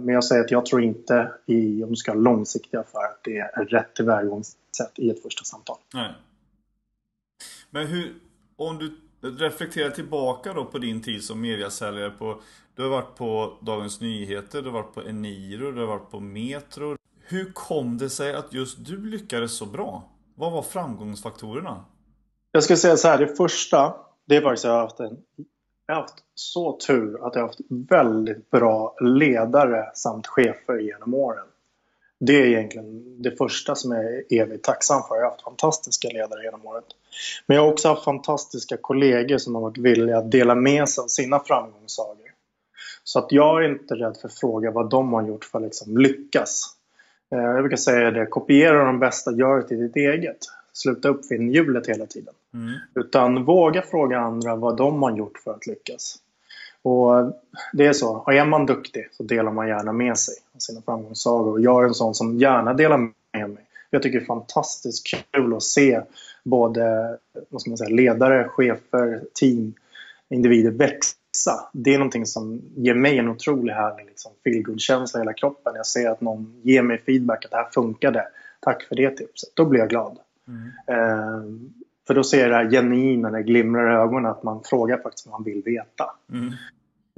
[0.01, 3.25] Men jag säger att jag tror inte i, om du ska ha långsiktiga affärer, att
[3.25, 5.77] det är rätt tillvägagångssätt i ett första samtal.
[5.95, 6.15] Nej.
[7.71, 8.15] Men hur,
[8.57, 8.97] om du
[9.39, 12.41] reflekterar tillbaka då på din tid som mediasäljare på
[12.75, 16.21] Du har varit på Dagens Nyheter, du har varit på Eniro, du har varit på
[16.21, 16.97] Metro.
[17.21, 20.11] Hur kom det sig att just du lyckades så bra?
[20.35, 21.85] Vad var framgångsfaktorerna?
[22.53, 25.17] Jag ska säga så här, det första det är faktiskt att jag har haft en
[25.87, 31.15] jag har haft så tur att jag har haft väldigt bra ledare samt chefer genom
[31.15, 31.47] åren.
[32.21, 35.17] Det är egentligen det första som jag är evigt tacksam för.
[35.17, 36.85] Jag har haft fantastiska ledare genom året.
[37.47, 41.03] Men jag har också haft fantastiska kollegor som har varit villiga att dela med sig
[41.03, 42.31] av sina framgångssagor.
[43.05, 45.65] Så att jag är inte rädd för att fråga vad de har gjort för att
[45.65, 46.77] liksom lyckas.
[47.33, 50.39] Eh, jag brukar säga det, kopiera de bästa, gör det till ditt eget.
[50.77, 52.35] Sluta uppfinna hjulet hela tiden.
[52.55, 52.75] Mm.
[52.95, 56.19] Utan våga fråga andra vad de har gjort för att lyckas.
[56.83, 57.33] Och
[57.73, 60.83] det är så, och är man duktig så delar man gärna med sig av sina
[60.83, 61.53] framgångssagor.
[61.53, 63.65] Och jag är en sån som gärna delar med mig.
[63.91, 66.01] Jag tycker det är fantastiskt kul att se
[66.45, 67.17] både
[67.49, 69.75] vad ska man säga, ledare, chefer, team,
[70.29, 71.71] individer växa.
[71.73, 75.73] Det är någonting som ger mig en otrolig härlig liksom, feelgood-känsla i hela kroppen.
[75.77, 78.29] Jag ser att någon ger mig feedback att det här funkade.
[78.61, 79.51] Tack för det tipset.
[79.55, 80.19] Då blir jag glad.
[80.49, 80.71] Mm.
[80.87, 81.45] Eh,
[82.07, 85.27] för då ser jag det här genuina, det glimrar i ögonen, att man frågar faktiskt
[85.27, 86.11] vad man vill veta.
[86.33, 86.53] Mm.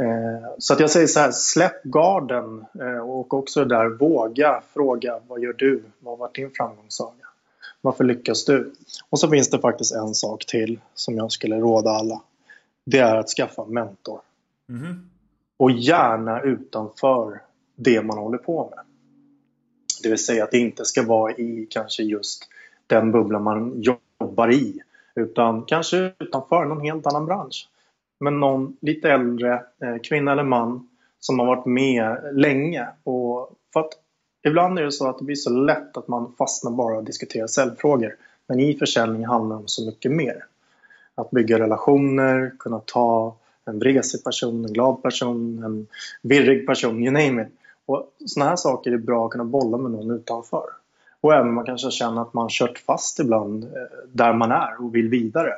[0.02, 4.62] Eh, så att jag säger så här, släpp garden eh, och också det där, våga
[4.72, 5.82] fråga vad gör du?
[6.00, 7.28] Vad har varit din framgångssaga?
[7.80, 8.72] Varför lyckas du?
[9.10, 12.22] Och så finns det faktiskt en sak till som jag skulle råda alla.
[12.84, 14.20] Det är att skaffa en mentor.
[14.68, 15.10] Mm.
[15.56, 17.40] Och gärna utanför
[17.76, 18.84] det man håller på med.
[20.02, 22.48] Det vill säga att det inte ska vara i kanske just
[22.88, 24.81] den bubbla man jobbar i.
[25.14, 27.68] Utan kanske utanför någon helt annan bransch
[28.20, 30.88] men någon lite äldre eh, kvinna eller man
[31.20, 32.88] som har varit med länge.
[33.05, 33.92] Och för att
[34.46, 37.46] ibland är det så att det blir så lätt att man fastnar bara och diskuterar
[37.46, 38.16] säljfrågor.
[38.46, 40.44] Men i försäljning handlar det om så mycket mer.
[41.14, 45.87] Att bygga relationer, kunna ta en vresig person, en glad person, en
[46.22, 47.48] virrig person, you name it.
[47.87, 50.64] Och sådana här saker är bra att kunna bolla med någon utanför.
[51.20, 53.70] Och även man kanske känner att man kört fast ibland eh,
[54.12, 55.54] där man är och vill vidare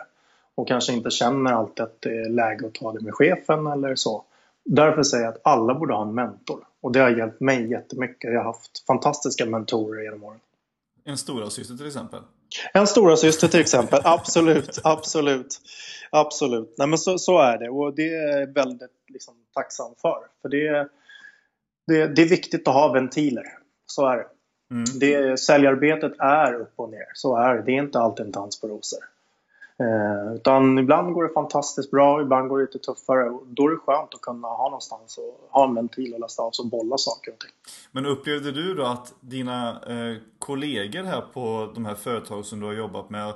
[0.55, 3.95] och kanske inte känner alltid att det är läge att ta det med chefen eller
[3.95, 4.25] så.
[4.65, 6.67] Därför säger jag att alla borde ha en mentor.
[6.81, 8.33] Och det har hjälpt mig jättemycket.
[8.33, 10.41] Jag har haft fantastiska mentorer genom åren.
[11.05, 12.21] En stora syster till exempel?
[12.73, 15.61] En stora syster till exempel, absolut, absolut.
[16.13, 20.19] Absolut, Nej, men så, så är det och det är jag väldigt liksom, tacksam för.
[20.43, 20.89] För det,
[21.87, 23.45] det, det är viktigt att ha ventiler,
[23.87, 24.27] så är det.
[24.71, 24.85] Mm.
[25.01, 27.63] Det, säljarbetet är upp och ner, så är det.
[27.63, 29.01] Det är inte alltid en dans på rosor.
[29.81, 33.39] Eh, utan ibland går det fantastiskt bra, ibland går det lite tuffare.
[33.47, 36.53] Då är det skönt att kunna ha någonstans och ha en ventil och lasta av
[36.59, 37.51] och bolla saker och ting.
[37.93, 42.67] Men upplevde du då att dina eh, kollegor här på de här företag som du
[42.67, 43.29] har jobbat med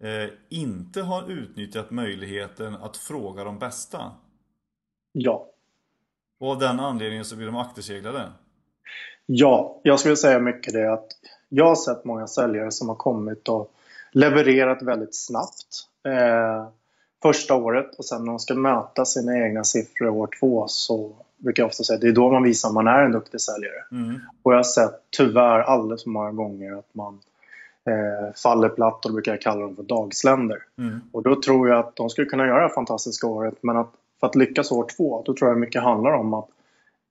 [0.00, 4.12] eh, inte har utnyttjat möjligheten att fråga de bästa?
[5.12, 5.46] Ja.
[6.40, 8.32] Och av den anledningen så blir de akterseglade?
[9.30, 11.06] Ja, jag skulle säga mycket det att
[11.48, 13.70] jag har sett många säljare som har kommit och
[14.12, 16.68] levererat väldigt snabbt eh,
[17.22, 21.62] första året och sen när de ska möta sina egna siffror år två så brukar
[21.62, 23.84] jag ofta säga att det är då man visar att man är en duktig säljare.
[23.92, 24.20] Mm.
[24.42, 27.18] Och jag har sett tyvärr alldeles för många gånger att man
[27.84, 30.58] eh, faller platt och då brukar jag kalla dem för dagsländer.
[30.78, 31.00] Mm.
[31.12, 34.26] Och då tror jag att de skulle kunna göra det fantastiska året men att för
[34.26, 36.48] att lyckas år två då tror jag mycket handlar om att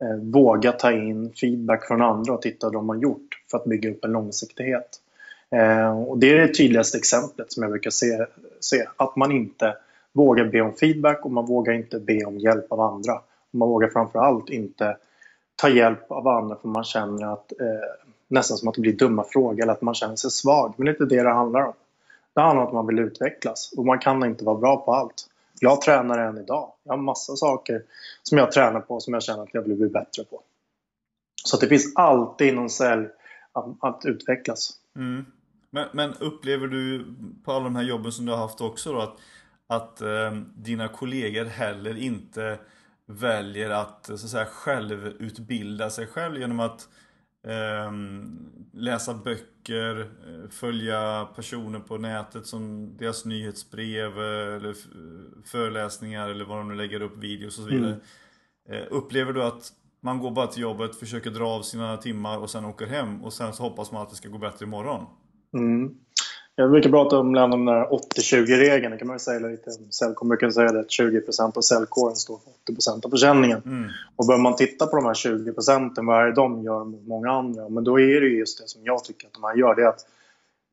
[0.01, 3.65] Eh, våga ta in feedback från andra och titta vad de har gjort för att
[3.65, 5.01] bygga upp en långsiktighet.
[5.51, 8.25] Eh, och det är det tydligaste exemplet som jag brukar se,
[8.60, 8.86] se.
[8.97, 9.77] Att man inte
[10.13, 13.13] vågar be om feedback och man vågar inte be om hjälp av andra.
[13.51, 14.97] Och man vågar framförallt inte
[15.55, 17.67] ta hjälp av andra för man känner att eh,
[18.27, 20.73] nästan som att det blir dumma frågor eller att man känner sig svag.
[20.77, 21.73] Men det är inte det det handlar om.
[22.33, 25.27] Det handlar om att man vill utvecklas och man kan inte vara bra på allt.
[25.59, 26.73] Jag tränar än idag.
[26.83, 27.83] Jag har massa saker
[28.23, 30.41] som jag tränar på som jag känner att jag vill bli bättre på.
[31.43, 33.07] Så det finns alltid någon sälj
[33.51, 34.71] att, att utvecklas.
[34.95, 35.25] Mm.
[35.69, 37.05] Men, men, upplever du
[37.45, 39.17] på alla de här jobben som du har haft också då att,
[39.67, 42.59] att eh, dina kollegor heller inte
[43.05, 46.89] väljer att, så att säga, självutbilda sig själv genom att
[48.73, 54.76] läsa böcker, eh, följa personer på nätet som deras nyhetsbrev eh, eller
[55.45, 58.00] föreläsningar eller vad de nu lägger upp videos och så vidare.
[58.69, 58.82] Mm.
[58.84, 62.50] Eh, upplever du att man går bara till jobbet, försöker dra av sina timmar och
[62.50, 65.06] sen åker hem och sen så hoppas man att det ska gå bättre imorgon?
[65.54, 65.97] Mm.
[66.59, 68.91] Jag brukar prata om den där 80-20-regeln.
[68.91, 69.71] Det kan man säga lite.
[69.71, 73.61] Säljkåren brukar säga att 20% av säljkåren står för 80% av försäljningen.
[73.65, 73.89] Mm.
[74.15, 77.07] Och börjar man titta på de här 20 procenten, vad är det de gör mot
[77.07, 77.69] många andra?
[77.69, 79.75] Men då är det just det som jag tycker att de här gör.
[79.75, 80.05] Det är att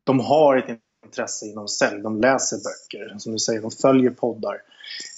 [0.03, 2.01] de har ett intresse inom sälj.
[2.01, 4.61] De läser böcker, som du säger, de följer poddar.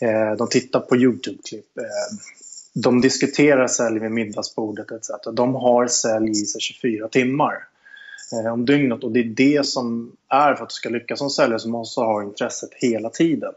[0.01, 1.77] Eh, de tittar på YouTube-klipp.
[1.77, 2.17] Eh,
[2.73, 5.09] de diskuterar sälj vid middagsbordet etc.
[5.33, 7.67] De har sälj i sig 24 timmar
[8.31, 9.03] eh, om dygnet.
[9.03, 12.01] Och det är det som är för att du ska lyckas som säljare så måste
[12.01, 13.53] du ha intresset hela tiden.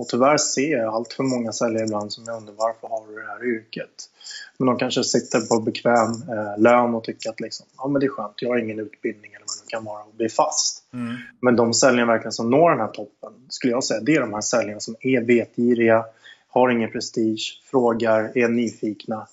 [0.00, 3.14] Och tyvärr ser jag allt för många säljare ibland som jag undrar varför har du
[3.14, 4.10] det här yrket?
[4.58, 8.06] Men de kanske sitter på bekväm eh, lön och tycker att liksom, ja, men det
[8.06, 10.84] är skönt, jag har ingen utbildning eller vad det kan vara och blir fast.
[10.92, 11.16] Mm.
[11.40, 14.32] Men de säljarna verkligen som når den här toppen, skulle jag säga, det är de
[14.32, 16.04] här säljarna som är vetgiriga,
[16.48, 19.26] har ingen prestige, frågar, är nyfikna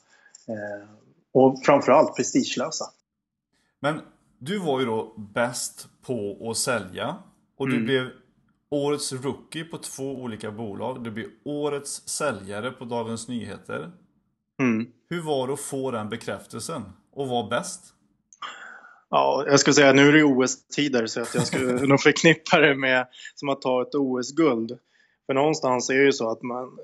[0.48, 0.90] eh,
[1.32, 2.86] och framförallt prestigelösa.
[3.80, 4.02] Men
[4.40, 7.16] du var ju då bäst på att sälja
[7.58, 7.86] och du mm.
[7.86, 8.10] blev
[8.70, 11.04] Årets Rookie på två olika bolag.
[11.04, 13.92] Du blev Årets Säljare på Dagens Nyheter.
[14.60, 14.88] Mm.
[15.10, 17.94] Hur var det att få den bekräftelsen och vara bäst?
[19.10, 22.76] Ja, jag skulle säga nu är det OS-tider så att jag skulle nog förknippa det
[22.76, 24.80] med som att ta ett OS-guld.
[25.26, 26.78] För någonstans är det ju så att man,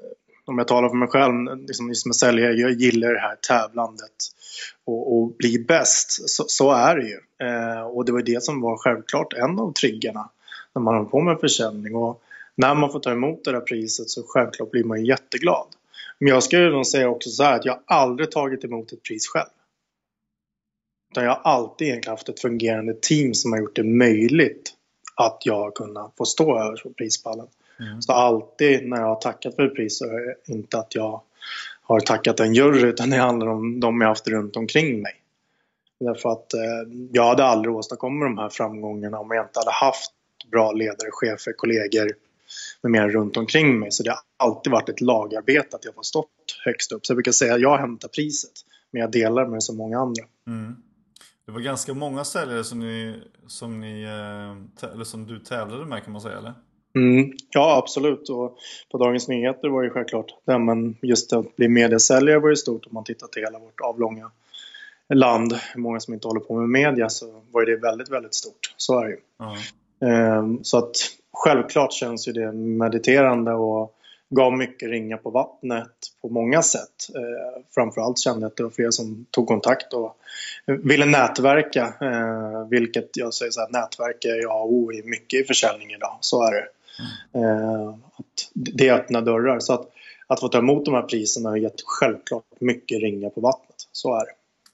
[0.46, 4.12] om jag talar för mig själv, liksom som säljare, jag gillar det här tävlandet
[4.86, 6.30] och, och bli bäst.
[6.30, 7.48] Så, så, är det ju.
[7.48, 10.30] Eh, och det var det som var självklart en av triggarna
[10.76, 11.96] när man håller på med försäljning.
[11.96, 12.22] Och
[12.56, 15.68] när man får ta emot det där priset så självklart blir man jätteglad.
[16.20, 19.28] Men jag skulle nog säga också så här att jag aldrig tagit emot ett pris
[19.28, 19.50] själv.
[21.12, 24.74] Utan jag har alltid egentligen haft ett fungerande team som har gjort det möjligt
[25.16, 27.48] att jag har kunnat få stå över prispallen.
[27.80, 28.02] Mm.
[28.02, 31.22] Så alltid när jag har tackat för ett pris så är det inte att jag
[31.84, 35.14] har tackat en jury utan det handlar om de jag haft runt omkring mig.
[36.00, 36.60] Därför att eh,
[37.12, 40.12] jag hade aldrig åstadkommit de här framgångarna om jag inte hade haft
[40.52, 42.12] bra ledare, chefer, kollegor
[42.82, 43.92] med mer runt omkring mig.
[43.92, 46.28] Så det har alltid varit ett lagarbete att jag har stått
[46.66, 47.06] högst upp.
[47.06, 48.52] Så jag brukar säga att jag hämtar priset
[48.92, 50.24] men jag delar med så många andra.
[50.48, 50.76] Mm.
[51.46, 56.04] Det var ganska många säljare som, ni, som, ni, eh, eller som du tävlade med
[56.04, 56.54] kan man säga eller?
[56.96, 58.30] Mm, ja, absolut.
[58.30, 58.58] Och
[58.92, 62.86] på Dagens Nyheter var det självklart det, men just att bli mediesäljare var ju stort
[62.86, 64.32] om man tittar till hela vårt avlånga
[65.14, 65.54] land.
[65.76, 68.74] Många som inte håller på med media så var det väldigt, väldigt stort.
[68.78, 69.20] Så är det ju.
[69.40, 70.60] Uh-huh.
[70.64, 70.96] Så att
[71.34, 73.96] självklart känns ju det mediterande och
[74.30, 77.10] gav mycket ringa på vattnet på många sätt.
[77.16, 80.18] Eh, framförallt kände jag att det var fler som tog kontakt och
[80.66, 81.94] ville nätverka.
[82.02, 85.92] Eh, vilket jag säger så här, nätverk är A och O i mycket i försäljning
[85.92, 86.18] idag.
[86.22, 86.68] Så är det.
[87.34, 89.60] Eh, att det öppnar dörrar.
[89.60, 89.90] Så att,
[90.28, 93.76] att få ta emot de här priserna har gett självklart mycket ringa på vattnet.
[93.92, 94.32] Så är det.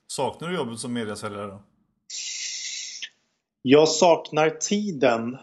[0.08, 1.62] Saknar du jobbet som mediasäljare då?
[3.62, 5.38] Jag saknar tiden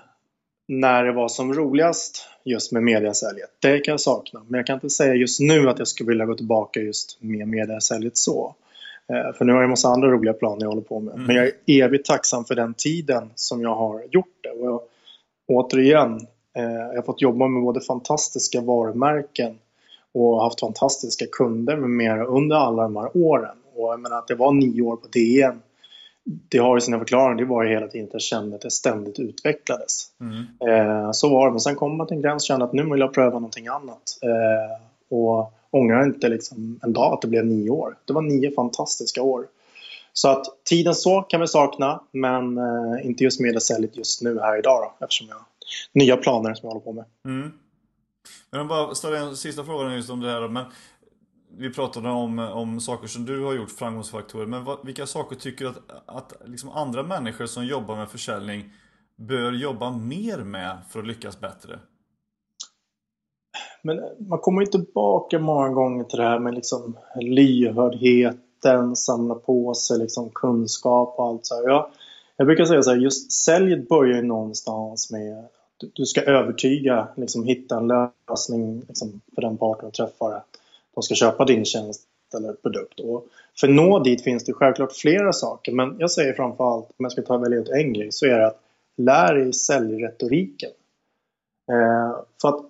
[0.69, 3.51] när det var som roligast just med mediasäljet.
[3.61, 4.43] Det kan jag sakna.
[4.49, 7.49] Men jag kan inte säga just nu att jag skulle vilja gå tillbaka just med
[7.49, 8.55] mediasäljet så.
[9.13, 11.15] Eh, för nu har jag en massa andra roliga planer jag håller på med.
[11.15, 11.27] Mm.
[11.27, 14.51] Men jag är evigt tacksam för den tiden som jag har gjort det.
[14.51, 14.81] Och jag,
[15.49, 16.27] återigen,
[16.63, 19.59] jag har fått jobba med både fantastiska varumärken
[20.15, 23.57] och haft fantastiska kunder med mera under alla de här åren.
[23.75, 25.63] Och jag menar att det var nio år på DN
[26.49, 27.35] det har ju sina förklaringar.
[27.35, 30.07] Det var ju hela tiden att jag kände att det ständigt utvecklades.
[30.21, 30.45] Mm.
[30.71, 31.51] Eh, så var det.
[31.51, 33.67] Men sen kom man till en gräns och kände att nu vill jag pröva någonting
[33.67, 34.19] annat.
[34.23, 37.97] Eh, och ångrar inte liksom en dag att det blev nio år.
[38.05, 39.47] Det var nio fantastiska år.
[40.13, 44.59] Så att tiden så kan vi sakna, men eh, inte just mediasäljet just nu här
[44.59, 45.39] idag då, eftersom jag
[45.93, 47.05] nya planer som jag håller på med.
[47.25, 47.53] Mm.
[48.51, 50.49] Men jag bara ställa en sista fråga just om det här.
[50.49, 50.65] Men
[51.59, 54.47] vi pratade om, om saker som du har gjort, framgångsfaktorer.
[54.47, 58.73] Men vad, vilka saker tycker du att, att liksom andra människor som jobbar med försäljning
[59.17, 61.79] bör jobba mer med för att lyckas bättre?
[63.83, 69.75] Men man kommer ju tillbaka många gånger till det här med liksom lyhördheten, samla på
[69.75, 71.69] sig liksom kunskap och allt så här.
[71.69, 71.91] Jag,
[72.37, 75.53] jag brukar säga så här, just säljet börjar ju någonstans med att
[75.93, 80.43] du ska övertyga, liksom hitta en lösning liksom, för den parten du träffar
[80.97, 83.01] de ska köpa din tjänst eller produkt.
[83.01, 83.27] Och
[83.61, 87.13] för att nå dit finns det självklart flera saker men jag säger framförallt, om jag
[87.13, 88.61] ska ta välja ut en grej, så är det att
[88.97, 90.71] lär dig säljretoriken.
[91.73, 92.61] Eh, för att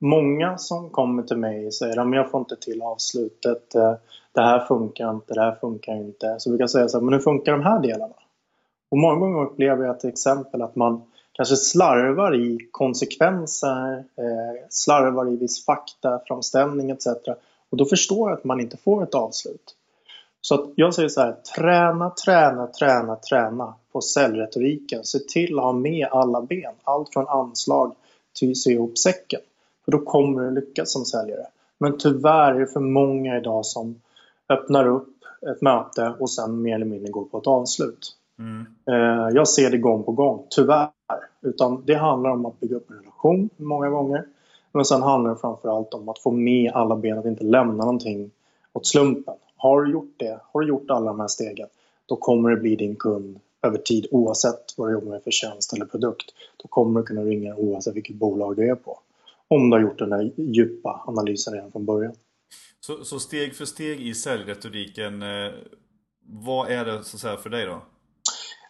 [0.00, 3.94] många som kommer till mig säger att jag får inte till avslutet, eh,
[4.32, 6.36] det här funkar inte, det här funkar inte.
[6.38, 8.14] Så brukar jag säga så här, men hur funkar de här delarna?
[8.90, 15.32] Och många gånger upplever jag till exempel att man kanske slarvar i konsekvenser, eh, slarvar
[15.32, 17.06] i viss faktaframställning etc.
[17.70, 19.74] Och då förstår jag att man inte får ett avslut.
[20.40, 25.04] Så att jag säger så här, träna, träna, träna, träna på säljretoriken.
[25.04, 26.74] Se till att ha med alla ben.
[26.84, 27.94] Allt från anslag
[28.38, 29.40] till sy ihop säcken.
[29.84, 31.46] För då kommer du lyckas som säljare.
[31.78, 34.00] Men tyvärr är det för många idag som
[34.48, 35.14] öppnar upp
[35.52, 38.16] ett möte och sen mer eller mindre går på ett avslut.
[38.38, 38.66] Mm.
[38.90, 40.90] Eh, jag ser det gång på gång, tyvärr.
[41.42, 44.24] Utan det handlar om att bygga upp en relation många gånger.
[44.72, 48.30] Men sen handlar det framförallt om att få med alla ben, att inte lämna någonting
[48.72, 49.34] åt slumpen.
[49.56, 51.68] Har du gjort det, har du gjort alla de här stegen,
[52.06, 55.72] då kommer det bli din kund över tid oavsett vad du jobbar med för tjänst
[55.72, 56.26] eller produkt.
[56.56, 58.98] Då kommer du kunna ringa oavsett vilket bolag du är på.
[59.48, 62.14] Om du har gjort den här djupa analysen redan från början.
[62.80, 65.52] Så, så steg för steg i säljretoriken, eh,
[66.20, 67.82] vad är det så att säga för dig då?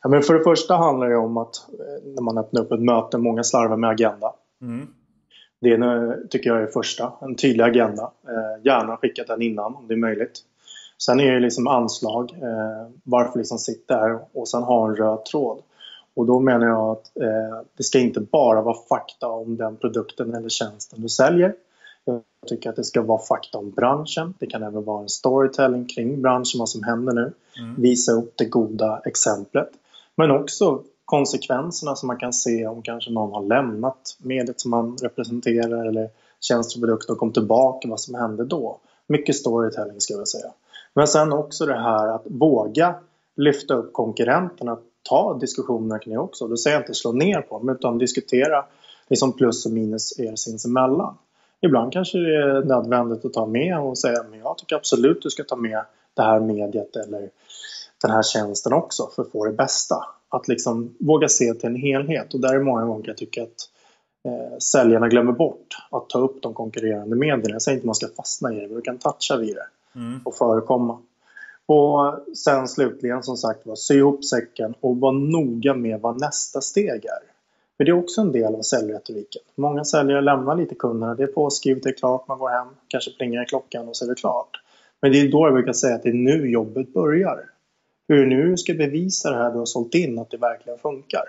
[0.03, 2.83] Ja, men för det första handlar det om att eh, när man öppnar upp ett
[2.83, 4.33] möte, många slarvar med agenda.
[4.63, 4.89] Mm.
[5.61, 7.13] Det tycker jag är första.
[7.21, 8.11] En tydlig agenda.
[8.29, 10.43] Eh, gärna skickat den innan om det är möjligt.
[10.99, 12.33] Sen är det liksom anslag.
[12.43, 15.63] Eh, varför liksom sitta här och sen ha en röd tråd.
[16.15, 20.35] Och då menar jag att eh, det ska inte bara vara fakta om den produkten
[20.35, 21.55] eller tjänsten du säljer.
[22.05, 24.35] Jag tycker att det ska vara fakta om branschen.
[24.39, 27.33] Det kan även vara en storytelling kring branschen, vad som händer nu.
[27.59, 27.75] Mm.
[27.83, 29.71] Visa upp det goda exemplet.
[30.17, 34.97] Men också konsekvenserna som man kan se om kanske någon har lämnat mediet som man
[35.03, 38.79] representerar eller tjänster och och kom tillbaka, vad som hände då.
[39.07, 40.53] Mycket storytelling skulle jag säga.
[40.95, 42.95] Men sen också det här att våga
[43.37, 46.49] lyfta upp konkurrenterna, ta diskussioner kring det också.
[46.49, 48.65] Då säger jag inte slå ner på dem utan diskutera
[49.09, 51.15] liksom plus och minus er sinsemellan.
[51.61, 55.31] Ibland kanske det är nödvändigt att ta med och säga men jag tycker absolut du
[55.31, 57.31] ska ta med det här mediet eller
[58.03, 59.97] den här tjänsten också för att få det bästa
[60.29, 62.35] att liksom våga se till en helhet.
[62.35, 63.71] Och där är många gånger jag tycker att
[64.25, 67.55] eh, säljarna glömmer bort att ta upp de konkurrerande medierna.
[67.55, 69.67] Jag säger inte att man ska fastna i det, men du kan toucha vid det
[69.99, 70.21] mm.
[70.25, 70.99] och förekomma.
[71.67, 76.61] Och sen slutligen som sagt var, sy ihop säcken och var noga med vad nästa
[76.61, 77.33] steg är.
[77.77, 79.43] För det är också en del av säljretoriken.
[79.55, 83.11] Många säljare lämnar lite kunderna, det är påskrivet, det är klart, man går hem, kanske
[83.11, 84.51] plingar i klockan och så är det klart.
[85.01, 87.45] Men det är då jag brukar säga att det är nu jobbet börjar
[88.09, 91.25] hur nu ska bevisa det här du har sålt in att det verkligen funkar.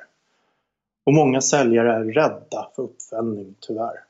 [1.03, 4.03] Och många säljare är rädda för uppföljning, tyvärr.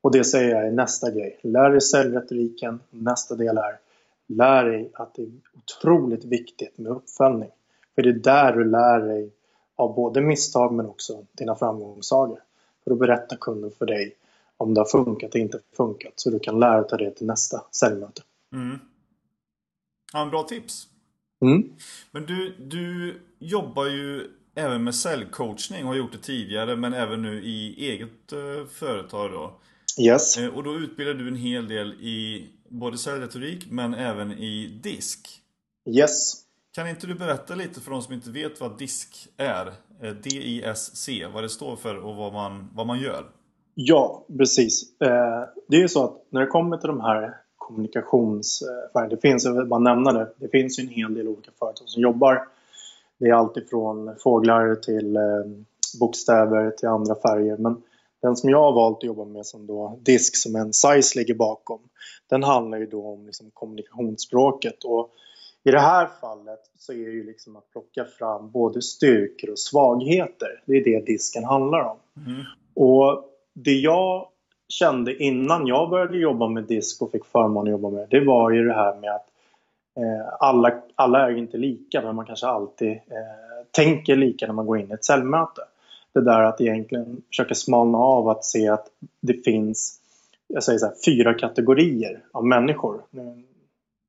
[0.00, 1.38] Och det säger jag är nästa grej.
[1.42, 2.80] Lär dig säljretoriken.
[2.90, 3.78] Nästa del är
[4.26, 7.50] lär dig att det är otroligt viktigt med uppföljning.
[7.94, 9.30] För det är där du lär dig
[9.76, 12.40] av både misstag men också dina framgångssagor.
[12.84, 14.16] För då berättar kunden för dig
[14.56, 17.64] om det har funkat eller inte funkat så du kan lära dig det till nästa
[17.70, 18.22] säljmöte.
[18.52, 18.78] Mm.
[20.12, 20.93] Ja, en bra tips.
[21.46, 21.72] Mm.
[22.10, 27.22] Men du, du jobbar ju även med säljcoachning och har gjort det tidigare men även
[27.22, 29.60] nu i eget uh, företag då.
[30.02, 30.38] Yes.
[30.38, 35.28] Uh, och då utbildar du en hel del i både säljretorik men även i disk.
[35.90, 36.44] Yes.
[36.74, 39.66] Kan inte du berätta lite för de som inte vet vad DISC är?
[40.02, 43.24] Eh, D-I-S-C, vad det står för och vad man, vad man gör?
[43.74, 45.00] Ja, precis.
[45.00, 47.34] Eh, det är ju så att när det kommer till de här
[47.66, 51.50] kommunikationsfärgerna, det finns, jag vill bara nämna det, det finns ju en hel del olika
[51.58, 52.48] företag som jobbar.
[53.18, 55.18] Det är alltifrån fåglar till
[56.00, 57.56] bokstäver till andra färger.
[57.56, 57.82] Men
[58.22, 61.34] den som jag har valt att jobba med som då disk som en size ligger
[61.34, 61.80] bakom
[62.30, 65.10] den handlar ju då om liksom kommunikationsspråket och
[65.64, 69.58] i det här fallet så är det ju liksom att plocka fram både styrkor och
[69.58, 70.62] svagheter.
[70.66, 71.96] Det är det disken handlar om.
[72.26, 72.42] Mm.
[72.74, 74.28] Och det jag
[74.68, 78.50] kände innan jag började jobba med disk och fick förmånen att jobba med det var
[78.50, 79.26] ju det här med att
[79.96, 84.54] eh, alla, alla är ju inte lika men man kanske alltid eh, tänker lika när
[84.54, 85.60] man går in i ett cellmöte
[86.12, 88.86] det där att egentligen försöka smalna av att se att
[89.20, 90.00] det finns
[90.46, 93.02] jag säger så här, fyra kategorier av människor.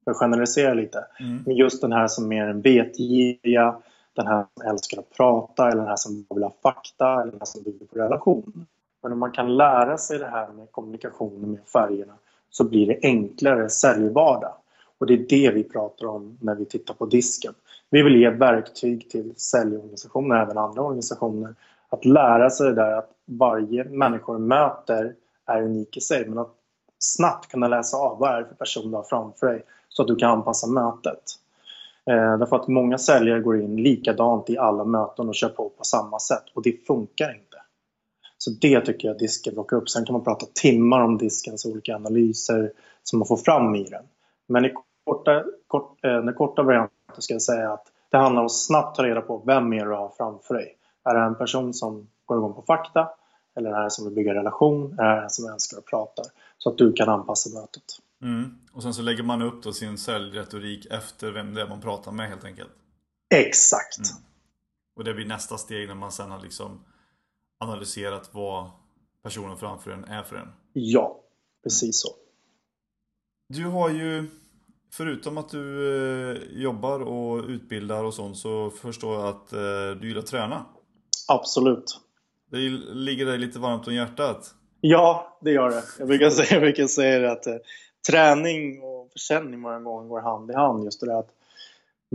[0.03, 1.05] För att generalisera lite.
[1.19, 1.43] Mm.
[1.45, 3.75] Men just den här som är vetgiriga,
[4.13, 7.39] den här som älskar att prata eller den här som vill ha fakta eller den
[7.39, 8.65] här som bygger på relation.
[9.05, 12.13] Men om man kan lära sig det här med kommunikationen med färgerna
[12.49, 14.53] så blir det enklare säljvardag.
[14.97, 17.53] Och det är det vi pratar om när vi tittar på disken.
[17.89, 21.55] Vi vill ge verktyg till säljorganisationer, även andra organisationer,
[21.89, 25.13] att lära sig det där att varje människa möter
[25.45, 26.29] är unik i sig.
[26.29, 26.53] Men att
[26.99, 30.07] snabbt kunna läsa av vad är det för person du har framför dig så att
[30.07, 31.23] du kan anpassa mötet.
[32.09, 35.83] Eh, därför att många säljare går in likadant i alla möten och kör på på
[35.83, 37.55] samma sätt och det funkar inte.
[38.45, 39.89] Så det tycker jag disken plockar upp.
[39.89, 42.71] Sen kan man prata timmar om diskens olika analyser
[43.03, 44.03] som man får fram i den.
[44.47, 44.73] Men i
[45.03, 48.95] korta, kort, eh, den korta varianten ska jag säga att det handlar om att snabbt
[48.95, 50.77] ta reda på vem är du har framför dig.
[51.03, 53.09] Är det en person som går igång på fakta?
[53.55, 54.99] Eller är det en som vill bygga relation?
[54.99, 56.23] Är det en som älskar att prata?
[56.57, 57.83] Så att du kan anpassa mötet.
[58.21, 58.57] Mm.
[58.73, 62.11] Och sen så lägger man upp då sin säljretorik efter vem det är man pratar
[62.11, 62.71] med helt enkelt.
[63.35, 63.97] Exakt.
[63.97, 64.23] Mm.
[64.95, 66.79] Och det blir nästa steg när man sen har liksom
[67.57, 68.69] analyserat vad
[69.23, 70.47] personen framför en är för en.
[70.73, 71.19] Ja,
[71.63, 72.09] precis så.
[73.47, 74.29] Du har ju
[74.97, 75.89] Förutom att du
[76.31, 80.65] eh, jobbar och utbildar och sånt så förstår jag att eh, du gillar att träna.
[81.27, 81.99] Absolut.
[82.51, 82.57] Det
[82.93, 84.53] ligger dig lite varmt om hjärtat?
[84.81, 85.83] Ja, det gör det.
[85.99, 87.55] Jag brukar säga, jag brukar säga att eh,
[88.09, 90.83] träning och försäljning många gånger går hand i hand.
[90.83, 91.29] Just det där att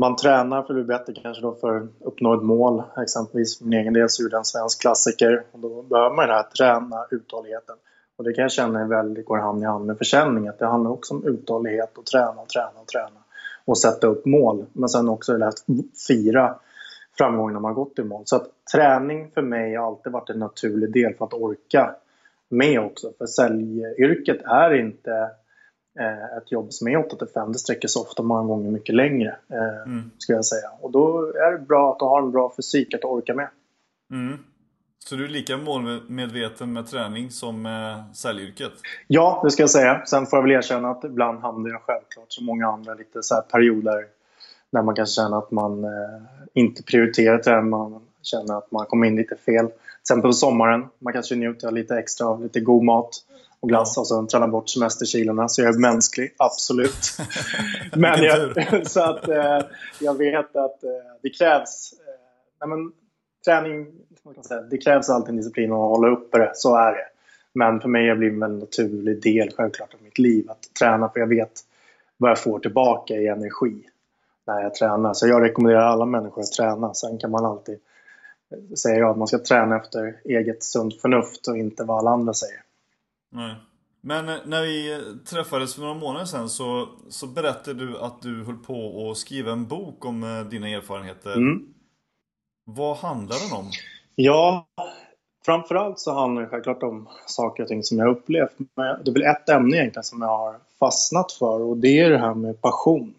[0.01, 2.83] man tränar för att bli bättre kanske då för att uppnå ett mål.
[3.03, 6.29] Exempelvis för min egen del så gjorde jag en svensk klassiker och då behöver man
[6.29, 7.77] det här träna uthålligheten.
[8.17, 10.49] Och det kan jag känna väldigt, går hand i hand med försäljning.
[10.49, 13.21] Att det handlar också om uthållighet och träna och träna och träna.
[13.65, 14.67] Och sätta upp mål.
[14.73, 15.65] Men sen också det här att
[16.09, 16.59] fira
[17.19, 18.23] framgången när man gått i mål.
[18.25, 21.95] Så att träning för mig har alltid varit en naturlig del för att orka
[22.49, 23.13] med också.
[23.19, 25.31] För säljyrket är inte
[26.37, 27.53] ett jobb som är 8 till 5.
[27.53, 29.37] Det sträcker sig ofta många gånger mycket längre.
[29.49, 30.11] Eh, mm.
[30.19, 30.71] Ska jag säga.
[30.81, 33.49] Och då är det bra att du har en bra fysik att orka med.
[34.11, 34.39] Mm.
[35.05, 38.73] Så du är lika målmedveten med träning som med säljyrket?
[39.07, 40.03] Ja, det ska jag säga.
[40.07, 43.43] Sen får jag väl erkänna att ibland hamnar jag självklart som många andra lite så
[43.51, 44.07] perioder
[44.71, 45.91] när man kanske känner att man eh,
[46.55, 47.71] inte prioriterar träning.
[47.71, 49.67] Man känner att man kommer in lite fel.
[49.67, 50.89] Till exempel på sommaren.
[50.99, 53.11] Man kanske njuter lite extra av lite god mat
[53.61, 55.49] och glass och sen träna bort semesterkilorna.
[55.49, 57.19] Så jag är mänsklig, absolut.
[57.97, 59.61] men jag, så att eh,
[60.01, 60.91] jag vet att eh,
[61.23, 61.95] det krävs
[62.61, 62.93] eh, men,
[63.45, 63.87] träning,
[64.49, 67.07] säga, det krävs alltid disciplin att hålla uppe det, så är det.
[67.53, 71.09] Men för mig har det blivit en naturlig del självklart av mitt liv att träna
[71.09, 71.61] för jag vet
[72.17, 73.83] vad jag får tillbaka i energi
[74.47, 75.15] när jag tränar.
[75.15, 76.95] Så jag rekommenderar alla människor att träna.
[76.95, 77.79] Sen kan man alltid
[78.79, 82.63] säga att man ska träna efter eget sunt förnuft och inte vad alla andra säger.
[83.31, 83.55] Nej.
[84.01, 85.01] Men eh, när vi
[85.31, 89.53] träffades för några månader sedan så, så berättade du att du höll på att skriva
[89.53, 91.37] en bok om eh, dina erfarenheter.
[91.37, 91.67] Mm.
[92.65, 93.71] Vad handlar den om?
[94.15, 94.67] Ja,
[95.45, 98.59] framförallt så handlar det självklart om saker och ting som jag har upplevt.
[98.59, 102.11] Men det är väl ett ämne egentligen som jag har fastnat för och det är
[102.11, 103.15] det här med passion.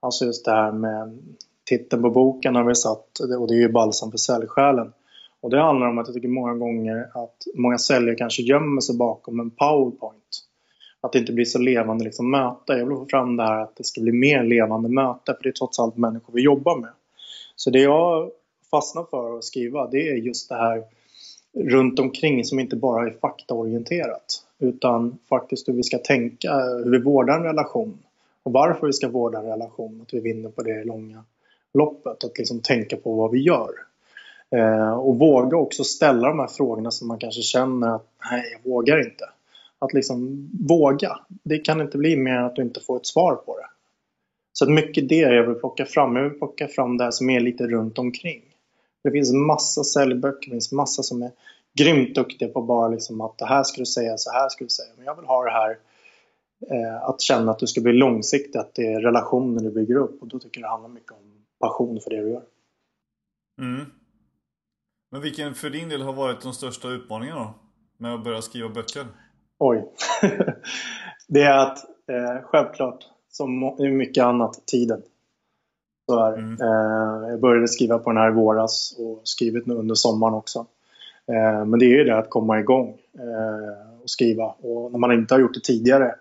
[0.00, 1.18] Alltså just det här med
[1.64, 4.92] titeln på boken har vi satt och det är ju Balsam för säljsjälen.
[5.40, 8.96] Och det handlar om att jag tycker många gånger att många säljare kanske gömmer sig
[8.96, 10.46] bakom en powerpoint.
[11.00, 12.72] Att det inte blir så levande liksom möte.
[12.72, 15.48] Jag vill få fram det här att det ska bli mer levande möte för det
[15.48, 16.90] är trots allt människor vi jobbar med.
[17.56, 18.30] Så det jag
[18.70, 20.84] fastnar för att skriva det är just det här
[21.54, 26.98] runt omkring som inte bara är faktaorienterat utan faktiskt hur vi ska tänka, hur vi
[26.98, 27.98] vårdar en relation
[28.42, 31.24] och varför vi ska vårda en relation, att vi vinner på det långa
[31.74, 33.70] loppet, att liksom tänka på vad vi gör.
[34.56, 38.70] Eh, och våga också ställa de här frågorna som man kanske känner att nej, jag
[38.70, 39.24] vågar inte.
[39.78, 41.18] Att liksom våga.
[41.28, 43.66] Det kan inte bli mer än att du inte får ett svar på det.
[44.52, 46.16] Så att mycket det jag vill plocka fram.
[46.16, 48.42] Jag vill plocka fram det här som är lite runt omkring.
[49.02, 51.30] Det finns massa säljböcker, det finns massa som är
[51.78, 54.68] grymt duktiga på bara liksom att det här ska du säga, så här ska du
[54.68, 54.88] säga.
[54.96, 55.78] Men jag vill ha det här
[56.70, 60.22] eh, att känna att du ska bli långsiktig, att det är relationer du bygger upp.
[60.22, 62.42] Och då tycker jag det handlar mycket om passion för det du gör.
[63.60, 63.86] Mm.
[65.10, 67.54] Men vilken för din del har varit de största utmaningarna då?
[67.96, 69.06] Med att börja skriva böcker?
[69.58, 69.92] Oj.
[71.28, 75.02] det är att eh, självklart, som mycket annat, tiden.
[76.06, 76.52] Så är mm.
[76.60, 80.66] eh, Jag började skriva på den här i våras och skrivit nu under sommaren också.
[81.26, 82.88] Eh, men det är ju det att komma igång
[83.18, 84.44] eh, och skriva.
[84.44, 86.14] Och när man inte har gjort det tidigare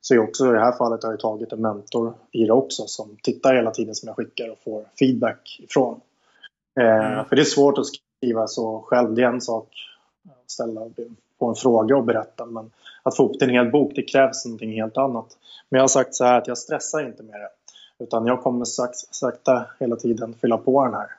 [0.00, 2.86] så är också i det här fallet har jag tagit en mentor i det också
[2.86, 6.00] som tittar hela tiden som jag skickar och får feedback ifrån.
[6.80, 7.24] Eh, mm.
[7.24, 9.14] För det är svårt att skriva skriva så själv.
[9.14, 9.68] Det är en sak
[10.30, 10.80] att ställa
[11.38, 12.70] på en fråga och berätta men
[13.02, 15.36] att få ihop till en hel bok det krävs någonting helt annat.
[15.68, 17.48] Men jag har sagt så här att jag stressar inte med det.
[18.04, 18.64] Utan jag kommer
[19.10, 21.10] sakta hela tiden fylla på den här.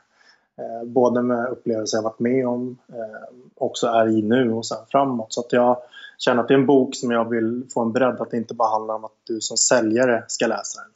[0.57, 4.85] Eh, både med upplevelser jag varit med om, eh, också är i nu och sen
[4.91, 5.33] framåt.
[5.33, 5.77] Så att jag
[6.17, 8.53] känner att det är en bok som jag vill få en bredd, att det inte
[8.53, 10.91] bara handlar om att du som säljare ska läsa den.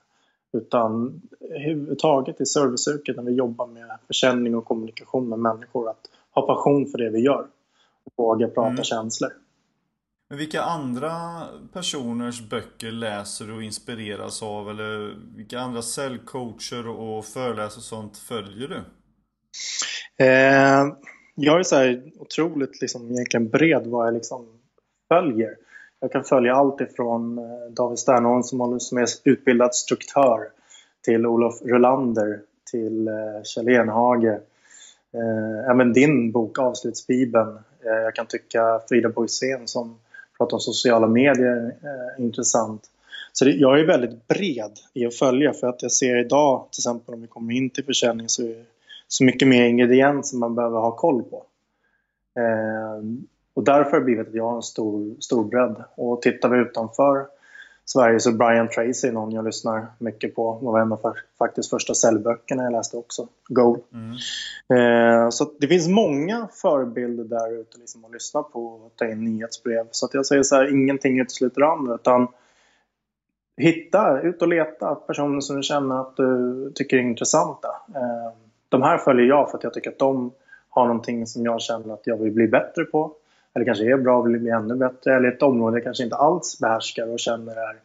[0.55, 6.47] Utan överhuvudtaget i serviceyrket när vi jobbar med försäljning och kommunikation med människor, att ha
[6.47, 7.47] passion för det vi gör
[8.03, 8.83] och våga prata mm.
[8.83, 9.31] känslor.
[10.29, 11.11] Men vilka andra
[11.73, 14.69] personers böcker läser du och inspireras av?
[14.69, 18.81] Eller vilka andra säljcoacher och föreläsare och sånt följer du?
[20.25, 20.85] Eh,
[21.35, 24.45] jag är så här otroligt liksom, egentligen bred vad jag liksom
[25.07, 25.55] följer.
[26.05, 28.43] Jag kan följa allt ifrån eh, David Sternholm
[28.79, 30.39] som, är utbildad struktör
[31.05, 32.39] till Olof Rolander
[32.71, 34.39] till eh, Kjell Enhage.
[35.13, 37.59] Eh, även din bok Avslutsbibeln.
[37.83, 39.97] Jag kan tycka Frida Boisén som
[40.37, 42.81] pratar om sociala medier är intressant.
[43.33, 46.79] Så det, jag är väldigt bred i att följa för att jag ser idag till
[46.79, 48.65] exempel om vi kommer in till försäljning så är det
[49.07, 51.45] så mycket mer ingredienser man behöver ha koll på.
[53.55, 55.83] Och därför har det blivit att jag har en stor, stor bredd.
[55.95, 57.25] Och tittar vi utanför
[57.85, 60.57] Sverige så Brian Tracy är någon jag lyssnar mycket på.
[60.59, 63.27] Det var en av faktiskt första säljböckerna jag läste också.
[63.47, 63.79] Goal.
[63.93, 64.15] Mm.
[65.23, 69.23] Eh, så det finns många förebilder där ute liksom att lyssna på och ta in
[69.23, 69.87] nyhetsbrev.
[69.91, 71.95] Så att jag säger så här, ingenting utesluter andra.
[71.95, 72.27] Utan
[73.57, 77.67] hitta, ut och leta personer som du känner att du tycker är intressanta.
[77.95, 78.37] Eh,
[78.69, 80.31] de här följer jag för att jag tycker att de
[80.69, 83.13] har någonting som jag känner att jag vill bli bättre på
[83.55, 86.15] eller kanske är bra och vill bli ännu bättre eller ett område jag kanske inte
[86.15, 87.79] alls behärskar och känner är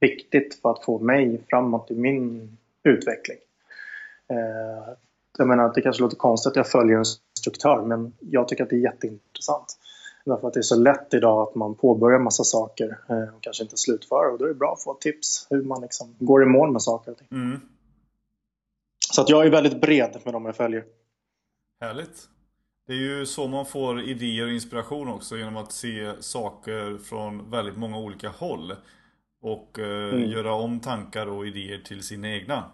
[0.00, 3.38] viktigt för att få mig framåt i min utveckling.
[4.28, 4.94] Eh,
[5.38, 7.04] jag menar, det kanske låter konstigt att jag följer en
[7.38, 9.78] struktör men jag tycker att det är jätteintressant.
[10.24, 13.62] Därför att det är så lätt idag att man påbörjar massa saker eh, och kanske
[13.62, 16.46] inte slutför och då är det bra att få tips hur man liksom går i
[16.46, 17.28] mål med saker och ting.
[17.30, 17.60] Mm.
[19.12, 20.84] Så att jag är väldigt bred med de jag följer.
[21.80, 22.28] Härligt.
[22.86, 27.50] Det är ju så man får idéer och inspiration också genom att se saker från
[27.50, 28.74] väldigt många olika håll.
[29.42, 30.30] Och eh, mm.
[30.30, 32.70] göra om tankar och idéer till sina egna.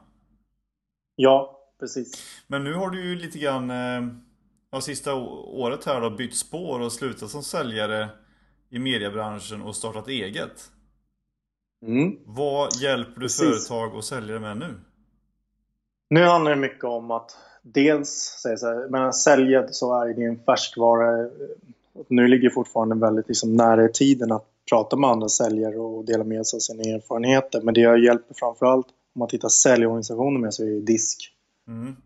[1.17, 2.41] Ja, precis.
[2.47, 4.15] Men nu har du ju lite grann, eh,
[4.71, 8.09] ja, sista året här då, bytt spår och slutat som säljare
[8.71, 10.71] i mediebranschen och startat eget.
[11.87, 12.19] Mm.
[12.25, 13.69] Vad hjälper du precis.
[13.69, 14.81] företag och säljare med nu?
[16.13, 18.09] Nu handlar det mycket om att dels
[18.43, 21.29] säga så här, men säljet så är det en färskvara.
[22.09, 26.25] Nu ligger fortfarande väldigt liksom nära i tiden att prata med andra säljare och dela
[26.25, 27.61] med sig av sina erfarenheter.
[27.61, 31.33] Men det jag hjälper framförallt om man tittar säljorganisationer med så är det disk.
[31.69, 31.97] Mm.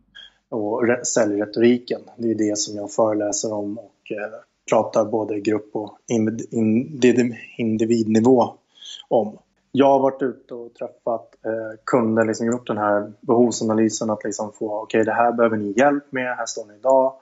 [0.49, 2.01] Och säljretoriken.
[2.17, 4.41] Det är det som jag föreläser om och eh,
[4.71, 5.99] pratar både grupp och
[7.59, 8.55] individnivå
[9.09, 9.39] om
[9.77, 14.53] jag har varit ute och träffat eh, kunder, liksom gjort den här behovsanalysen att liksom
[14.53, 17.13] få okej okay, det här behöver ni hjälp med, här står ni idag.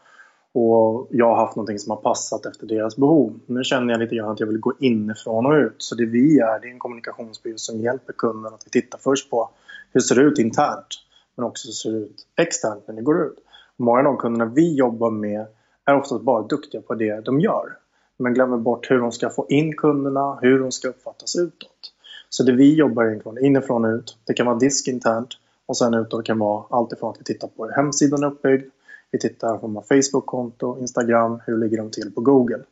[0.53, 3.41] Och jag har haft någonting som har passat efter deras behov.
[3.47, 5.75] Nu känner jag lite grann att jag vill gå inifrån och ut.
[5.79, 9.31] Så det vi är, det är en kommunikationsbyrå som hjälper kunden att vi tittar först
[9.31, 9.51] på
[9.93, 10.87] hur det ser ut internt
[11.35, 13.39] men också hur det ser ut externt när ni går ut.
[13.77, 15.47] Många av de kunderna vi jobbar med
[15.85, 17.77] är oftast bara duktiga på det de gör.
[18.17, 21.95] Men glömmer bort hur de ska få in kunderna, hur de ska uppfattas utåt.
[22.37, 24.19] Så det vi jobbar egentligen inifrån och ut.
[24.25, 25.29] Det kan vara disk internt
[25.67, 28.71] och sen utåt kan vara allt ifrån att vi tittar på hur hemsidan är uppbyggd.
[29.11, 32.63] Vi tittar på Facebook-konto, Instagram, hur ligger de till på Google.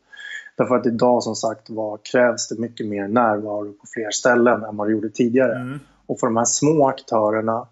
[0.56, 4.76] Därför att idag som sagt var krävs det mycket mer närvaro på fler ställen än
[4.76, 5.56] vad det gjorde tidigare.
[5.56, 5.78] Mm.
[6.06, 7.66] Och för de här små aktörerna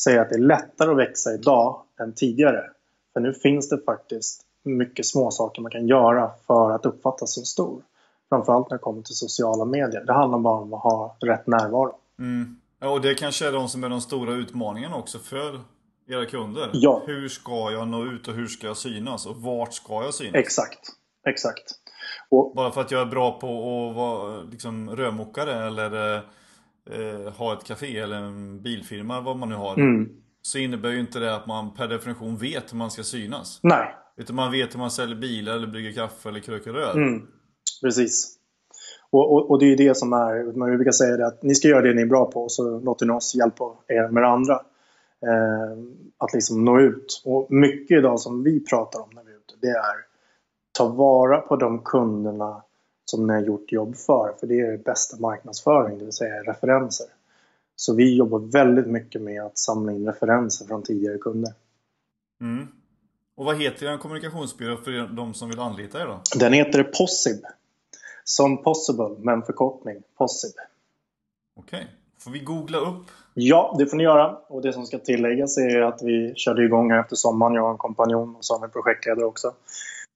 [0.00, 2.64] säger att det är lättare att växa idag än tidigare.
[3.12, 7.44] För nu finns det faktiskt mycket små saker man kan göra för att uppfattas som
[7.44, 7.82] stor.
[8.36, 10.04] Framförallt när det kommer till sociala medier.
[10.06, 11.94] Det handlar bara om att ha rätt närvaro.
[12.18, 12.56] Mm.
[12.80, 15.60] Ja, och det kanske är de som är de stora utmaningarna också för
[16.08, 16.70] era kunder.
[16.72, 17.02] Ja.
[17.06, 20.34] Hur ska jag nå ut och hur ska jag synas och vart ska jag synas?
[20.34, 20.80] Exakt.
[21.28, 21.64] Exakt.
[22.30, 23.46] Och, Bara för att jag är bra på
[23.90, 26.14] att vara liksom, rörmokare eller
[26.90, 29.74] eh, ha ett café eller en bilfirma, vad man nu har.
[29.74, 30.08] mm,
[30.42, 33.60] Så innebär ju inte det att man per definition vet hur man ska synas.
[33.62, 36.92] nej, Utan man vet hur man säljer bilar eller brygger kaffe eller kröker rör.
[36.96, 37.26] mm,
[37.82, 38.38] precis.
[39.10, 41.54] Och, och, och det är ju det som är, man brukar säga det att ni
[41.54, 44.22] ska göra det ni är bra på och så låter ni oss hjälpa er med
[44.22, 44.54] det andra.
[45.22, 45.78] Eh,
[46.18, 47.22] att liksom nå ut.
[47.24, 50.04] Och mycket idag som vi pratar om när vi är ute, det är
[50.72, 52.62] ta vara på de kunderna
[53.04, 54.34] som ni har gjort jobb för.
[54.40, 57.06] För det är bästa marknadsföring, det vill säga referenser.
[57.76, 61.52] Så vi jobbar väldigt mycket med att samla in referenser från tidigare kunder.
[62.40, 62.66] Mm.
[63.36, 66.20] Och vad heter er kommunikationsbyrå för de som vill anlita er då?
[66.38, 67.44] Den heter Possib.
[68.24, 70.02] Som possible, men förkortning.
[70.18, 70.54] Possib.
[71.60, 71.86] Okej.
[72.18, 73.06] Får vi googla upp?
[73.34, 74.36] Ja, det får ni göra.
[74.48, 77.54] Och det som ska tilläggas är att vi körde igång här efter sommaren.
[77.54, 79.52] Jag och en kompanjon och så har vi en projektledare också.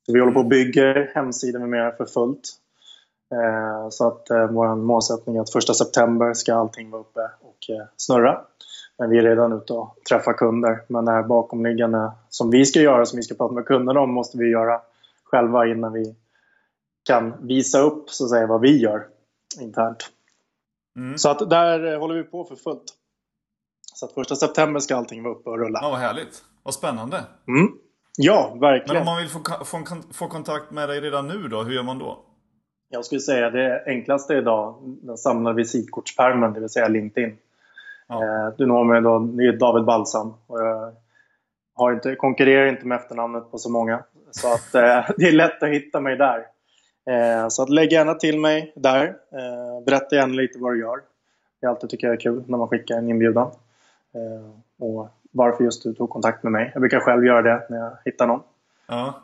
[0.06, 2.40] Så vi håller på och bygger hemsidan med mera för fullt.
[3.34, 7.70] Eh, så att eh, vår målsättning är att första september ska allting vara uppe och
[7.76, 8.40] eh, snurra.
[8.98, 10.80] Men vi är redan ute och träffar kunder.
[10.88, 14.12] Men det här bakomliggande som vi ska göra, som vi ska prata med kunderna om,
[14.12, 14.80] måste vi göra
[15.24, 16.14] själva innan vi
[17.04, 19.06] kan visa upp så att säga, vad vi gör
[19.60, 20.10] internt.
[20.96, 21.18] Mm.
[21.18, 22.94] Så att där eh, håller vi på för fullt.
[23.94, 25.78] Så att första september ska allting vara uppe och rulla.
[25.82, 26.44] Ja, vad härligt.
[26.62, 27.16] Vad spännande.
[27.48, 27.68] Mm.
[28.16, 29.00] Ja, Men verkligen.
[29.00, 31.98] om man vill få, få, få kontakt med dig redan nu då, hur gör man
[31.98, 32.24] då?
[32.88, 37.36] Jag skulle säga det enklaste idag, den samlade visitkortspärmen, det vill säga LinkedIn.
[38.08, 38.24] Ja.
[38.24, 40.34] Eh, Du når mig då, det är David Balsam.
[40.46, 40.92] Och jag
[41.74, 44.02] har inte, konkurrerar inte med efternamnet på så många.
[44.30, 46.46] Så att eh, det är lätt att hitta mig där.
[47.10, 49.16] Eh, så att lägg gärna till mig där.
[49.86, 51.00] Berätta gärna lite vad du gör.
[51.60, 53.50] Det är alltid tycker jag är kul när man skickar en inbjudan.
[54.78, 56.70] Och varför just du tog kontakt med mig.
[56.74, 58.40] Jag brukar själv göra det när jag hittar någon.
[58.88, 59.14] Ja.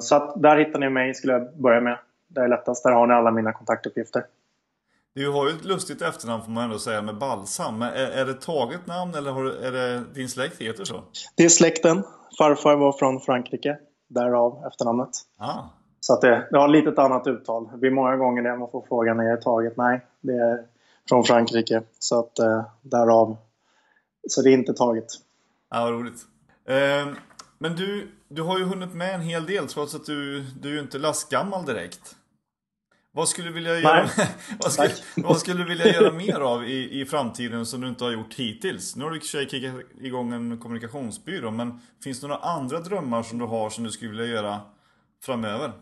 [0.00, 1.98] Så att där hittar ni mig skulle jag börja med.
[2.28, 2.84] Det är lättast.
[2.84, 4.24] Där har ni alla mina kontaktuppgifter.
[5.14, 7.78] Du har ju ett lustigt efternamn får man ändå säga med Balsam.
[7.78, 11.02] Men är, är det taget namn eller har, är det din släkt heter så?
[11.34, 12.04] Det är släkten.
[12.38, 13.78] Farfar var från Frankrike.
[14.08, 15.10] Därav efternamnet.
[15.38, 15.62] Ah.
[16.00, 17.68] Så att det, det har lite ett annat uttal.
[17.72, 19.76] Det blir många gånger det man får frågan är det taget.
[19.76, 20.64] Nej, det är
[21.08, 21.82] från Frankrike.
[21.98, 23.36] Så att eh, därav.
[24.28, 25.06] Så det är inte taget.
[25.70, 26.22] Ja, vad roligt.
[26.64, 27.14] Eh,
[27.58, 30.72] men du, du har ju hunnit med en hel del trots att du, du är
[30.72, 32.16] ju inte lastgammal direkt.
[33.12, 34.08] Vad skulle du vilja göra,
[34.62, 38.04] vad skulle, vad skulle du vilja göra mer av i, i framtiden som du inte
[38.04, 38.96] har gjort hittills?
[38.96, 42.40] Nu har du i och för sig kickat igång en kommunikationsbyrå, men finns det några
[42.40, 44.60] andra drömmar som du har som du skulle vilja göra
[45.22, 45.72] framöver?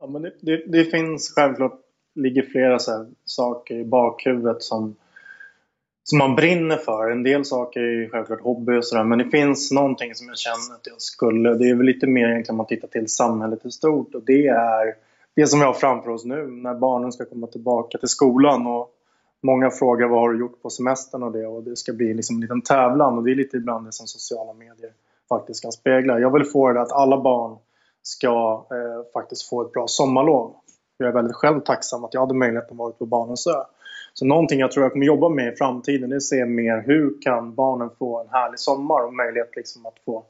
[0.00, 1.80] Ja, men det, det, det finns självklart
[2.14, 4.96] ligger flera så här saker i bakhuvudet som,
[6.02, 7.10] som man brinner för.
[7.10, 10.74] En del saker är självklart hobby och sådär men det finns någonting som jag känner
[10.74, 11.54] att jag skulle.
[11.54, 14.46] Det är väl lite mer egentligen om man tittar till samhället i stort och det
[14.46, 14.94] är
[15.36, 18.96] det som vi har framför oss nu när barnen ska komma tillbaka till skolan och
[19.42, 22.36] Många frågar vad har du gjort på semestern och det och det ska bli liksom
[22.36, 24.92] en liten tävlan och det är lite ibland det som sociala medier
[25.28, 26.18] faktiskt kan spegla.
[26.18, 27.56] Jag vill få det att alla barn
[28.02, 30.54] ska eh, faktiskt få ett bra sommarlov.
[30.96, 33.62] Jag är väldigt själv tacksam att jag hade möjligheten att vara ute på Barnens ö.
[34.14, 36.82] Så någonting jag tror jag kommer jobba med i framtiden det är att se mer
[36.86, 40.24] hur kan barnen få en härlig sommar och möjlighet liksom att få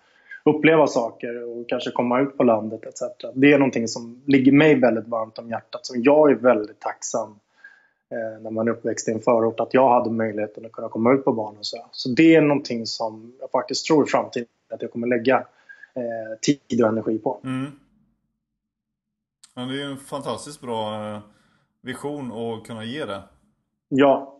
[0.44, 3.02] uppleva saker och kanske komma ut på landet etc.
[3.34, 7.30] Det är någonting som ligger mig väldigt varmt om hjärtat som jag är väldigt tacksam
[8.10, 11.12] eh, när man är uppväxt i en förort att jag hade möjligheten att kunna komma
[11.12, 11.78] ut på Barnens ö.
[11.92, 15.36] Så det är någonting som jag faktiskt tror i framtiden att jag kommer lägga
[15.94, 17.40] eh, tid och energi på.
[17.44, 17.70] Mm.
[19.54, 21.20] Ja, det är ju en fantastiskt bra eh,
[21.80, 23.22] vision att kunna ge det.
[23.88, 24.36] Ja.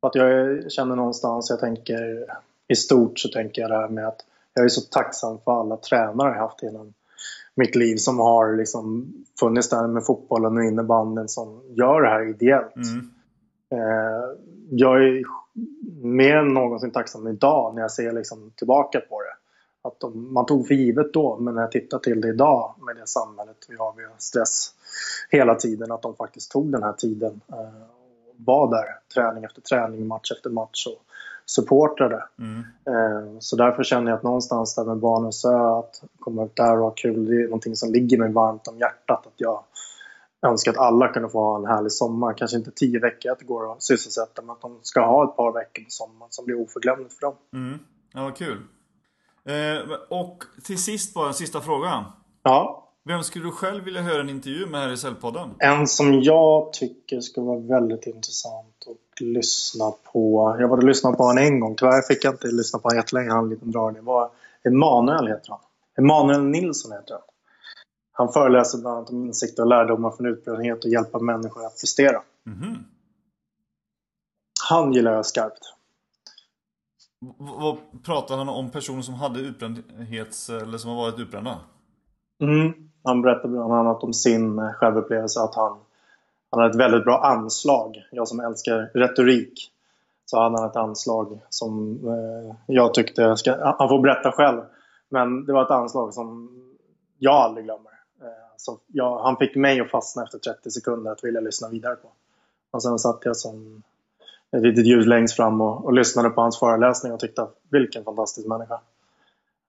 [0.00, 2.26] För att jag känner någonstans, jag tänker
[2.68, 4.24] i stort så tänker jag det här med att
[4.54, 6.94] jag är så tacksam för alla tränare jag haft genom
[7.54, 12.28] mitt liv som har liksom funnits där med fotbollen och innebandyn som gör det här
[12.28, 12.76] ideellt.
[12.76, 13.10] Mm.
[13.72, 14.28] Eh,
[14.70, 15.22] jag är
[16.02, 19.36] mer än någonsin tacksam idag när jag ser liksom tillbaka på det.
[19.88, 22.96] Att de, man tog för givet då, men när jag tittar till det idag med
[22.96, 24.74] det samhället vi har, har stress
[25.30, 27.82] hela tiden, att de faktiskt tog den här tiden eh,
[28.28, 28.84] och var där
[29.14, 31.02] träning efter träning, match efter match och
[31.46, 32.24] supportrade.
[32.38, 32.58] Mm.
[32.60, 36.76] Eh, Så därför känner jag att någonstans där med Barnens ö, att komma ut där
[36.78, 39.26] och ha kul, det är någonting som ligger mig varmt om hjärtat.
[39.26, 39.64] Att jag
[40.46, 42.32] önskar att alla kunde få ha en härlig sommar.
[42.34, 45.36] Kanske inte tio veckor att det går att sysselsätta, men att de ska ha ett
[45.36, 47.34] par veckor på sommaren som blir oförglömligt för dem.
[47.54, 47.78] Mm.
[48.14, 48.58] Ja, vad kul.
[49.44, 52.04] Eh, och till sist bara en sista fråga.
[52.42, 55.50] Ja, Vem skulle du själv vilja höra en intervju med här i Säljpodden?
[55.58, 60.56] en som jag tycker skulle vara väldigt intressant och lyssna på...
[60.60, 61.74] Jag var och lyssnade på honom en gång.
[61.76, 63.28] Tyvärr fick jag inte lyssna på honom jättelänge.
[63.28, 64.02] Han hade en liten dragning.
[64.02, 64.30] Det var
[64.64, 65.60] Emanuel heter han.
[65.98, 67.22] Emanuel Nilsson heter han.
[68.12, 72.22] Han föreläser bland annat om insikter och lärdomar från utbrändhet och hjälpa människor att prestera.
[72.44, 72.78] Mhm.
[74.70, 75.74] Han gillar jag skarpt.
[77.38, 80.50] Vad pratar han om personer som hade utbrändhets...
[80.50, 81.60] eller som har varit utbrända?
[82.40, 82.72] Mm.
[83.04, 85.78] Han berättar bland annat om sin självupplevelse att han,
[86.52, 88.08] han hade ett väldigt bra anslag.
[88.10, 89.72] Jag som älskar retorik.
[90.24, 93.36] Så hade han ett anslag som eh, jag tyckte...
[93.36, 94.60] Ska, han får berätta själv.
[95.08, 96.48] Men det var ett anslag som
[97.18, 97.90] jag aldrig glömmer.
[98.20, 98.26] Eh,
[98.56, 102.08] så jag, han fick mig att fastna efter 30 sekunder att vilja lyssna vidare på.
[102.70, 103.82] Och sen satt jag som
[104.56, 108.04] ett litet ljud längst fram och, och lyssnade på hans föreläsning och tyckte att vilken
[108.04, 108.80] fantastisk människa.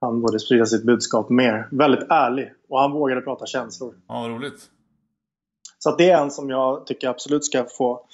[0.00, 1.68] Han borde sprida sitt budskap mer.
[1.70, 3.94] Väldigt ärlig och han vågade prata känslor.
[4.08, 4.70] Ja, roligt.
[5.78, 8.06] Så det är en som jag tycker absolut ska få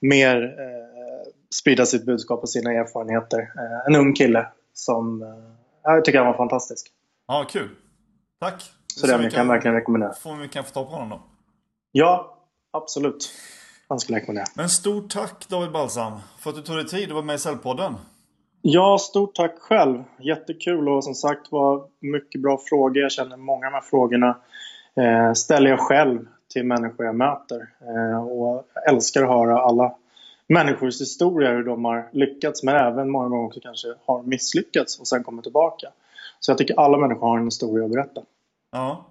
[0.00, 3.38] mer eh, sprida sitt budskap och sina erfarenheter.
[3.38, 5.28] Eh, en ung kille som eh,
[5.82, 6.86] jag tycker han var fantastisk.
[7.26, 7.68] Ja, kul.
[8.40, 8.72] Tack.
[8.86, 10.12] Så den kan jag verkligen rekommendera.
[10.12, 11.20] Får vi kan få ta på honom då.
[11.92, 12.38] Ja,
[12.70, 13.32] absolut.
[13.88, 14.46] Han skulle jag rekommendera.
[14.56, 17.38] Men stort tack David Balsam för att du tog dig tid att vara med i
[17.38, 17.94] Cellpodden.
[18.62, 20.04] Ja, stort tack själv.
[20.20, 23.02] Jättekul och som sagt var mycket bra frågor.
[23.02, 24.38] Jag känner många av de här frågorna
[24.96, 27.68] eh, ställer jag själv till människor jag möter.
[27.80, 29.94] Eh, och jag älskar att höra alla
[30.48, 35.06] människors historier, hur de har lyckats men även många gånger också kanske har misslyckats och
[35.08, 35.88] sen kommer tillbaka.
[36.40, 38.20] Så jag tycker alla människor har en historia att berätta.
[38.72, 39.06] Ja.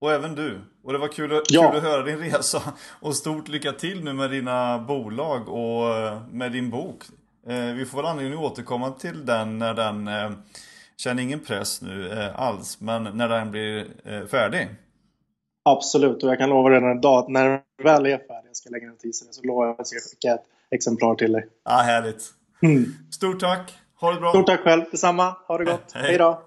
[0.00, 0.60] Och även du.
[0.84, 1.68] Och det var kul, att- Ja.
[1.70, 2.62] kul att höra din resa.
[3.00, 7.02] Och stort lycka till nu med dina bolag och eh, med din bok.
[7.46, 10.10] Eh, Vi får väl anledning att återkomma till den när den
[10.96, 13.86] Känner ingen press nu alls, men när den blir
[14.26, 14.68] färdig.
[15.62, 18.70] Absolut, och jag kan lova redan idag att när den väl är färdig, jag ska
[18.70, 21.32] lägga en notis i det, så lovar jag att jag ska skicka ett exemplar till
[21.32, 21.46] dig.
[21.64, 22.24] Ja, härligt.
[22.62, 22.84] Mm.
[23.10, 23.78] Stort tack.
[24.00, 24.30] Ha det bra.
[24.30, 25.34] Stort tack själv, detsamma.
[25.48, 25.84] Ha det gott.
[25.94, 26.02] Hej.
[26.02, 26.42] Hej då.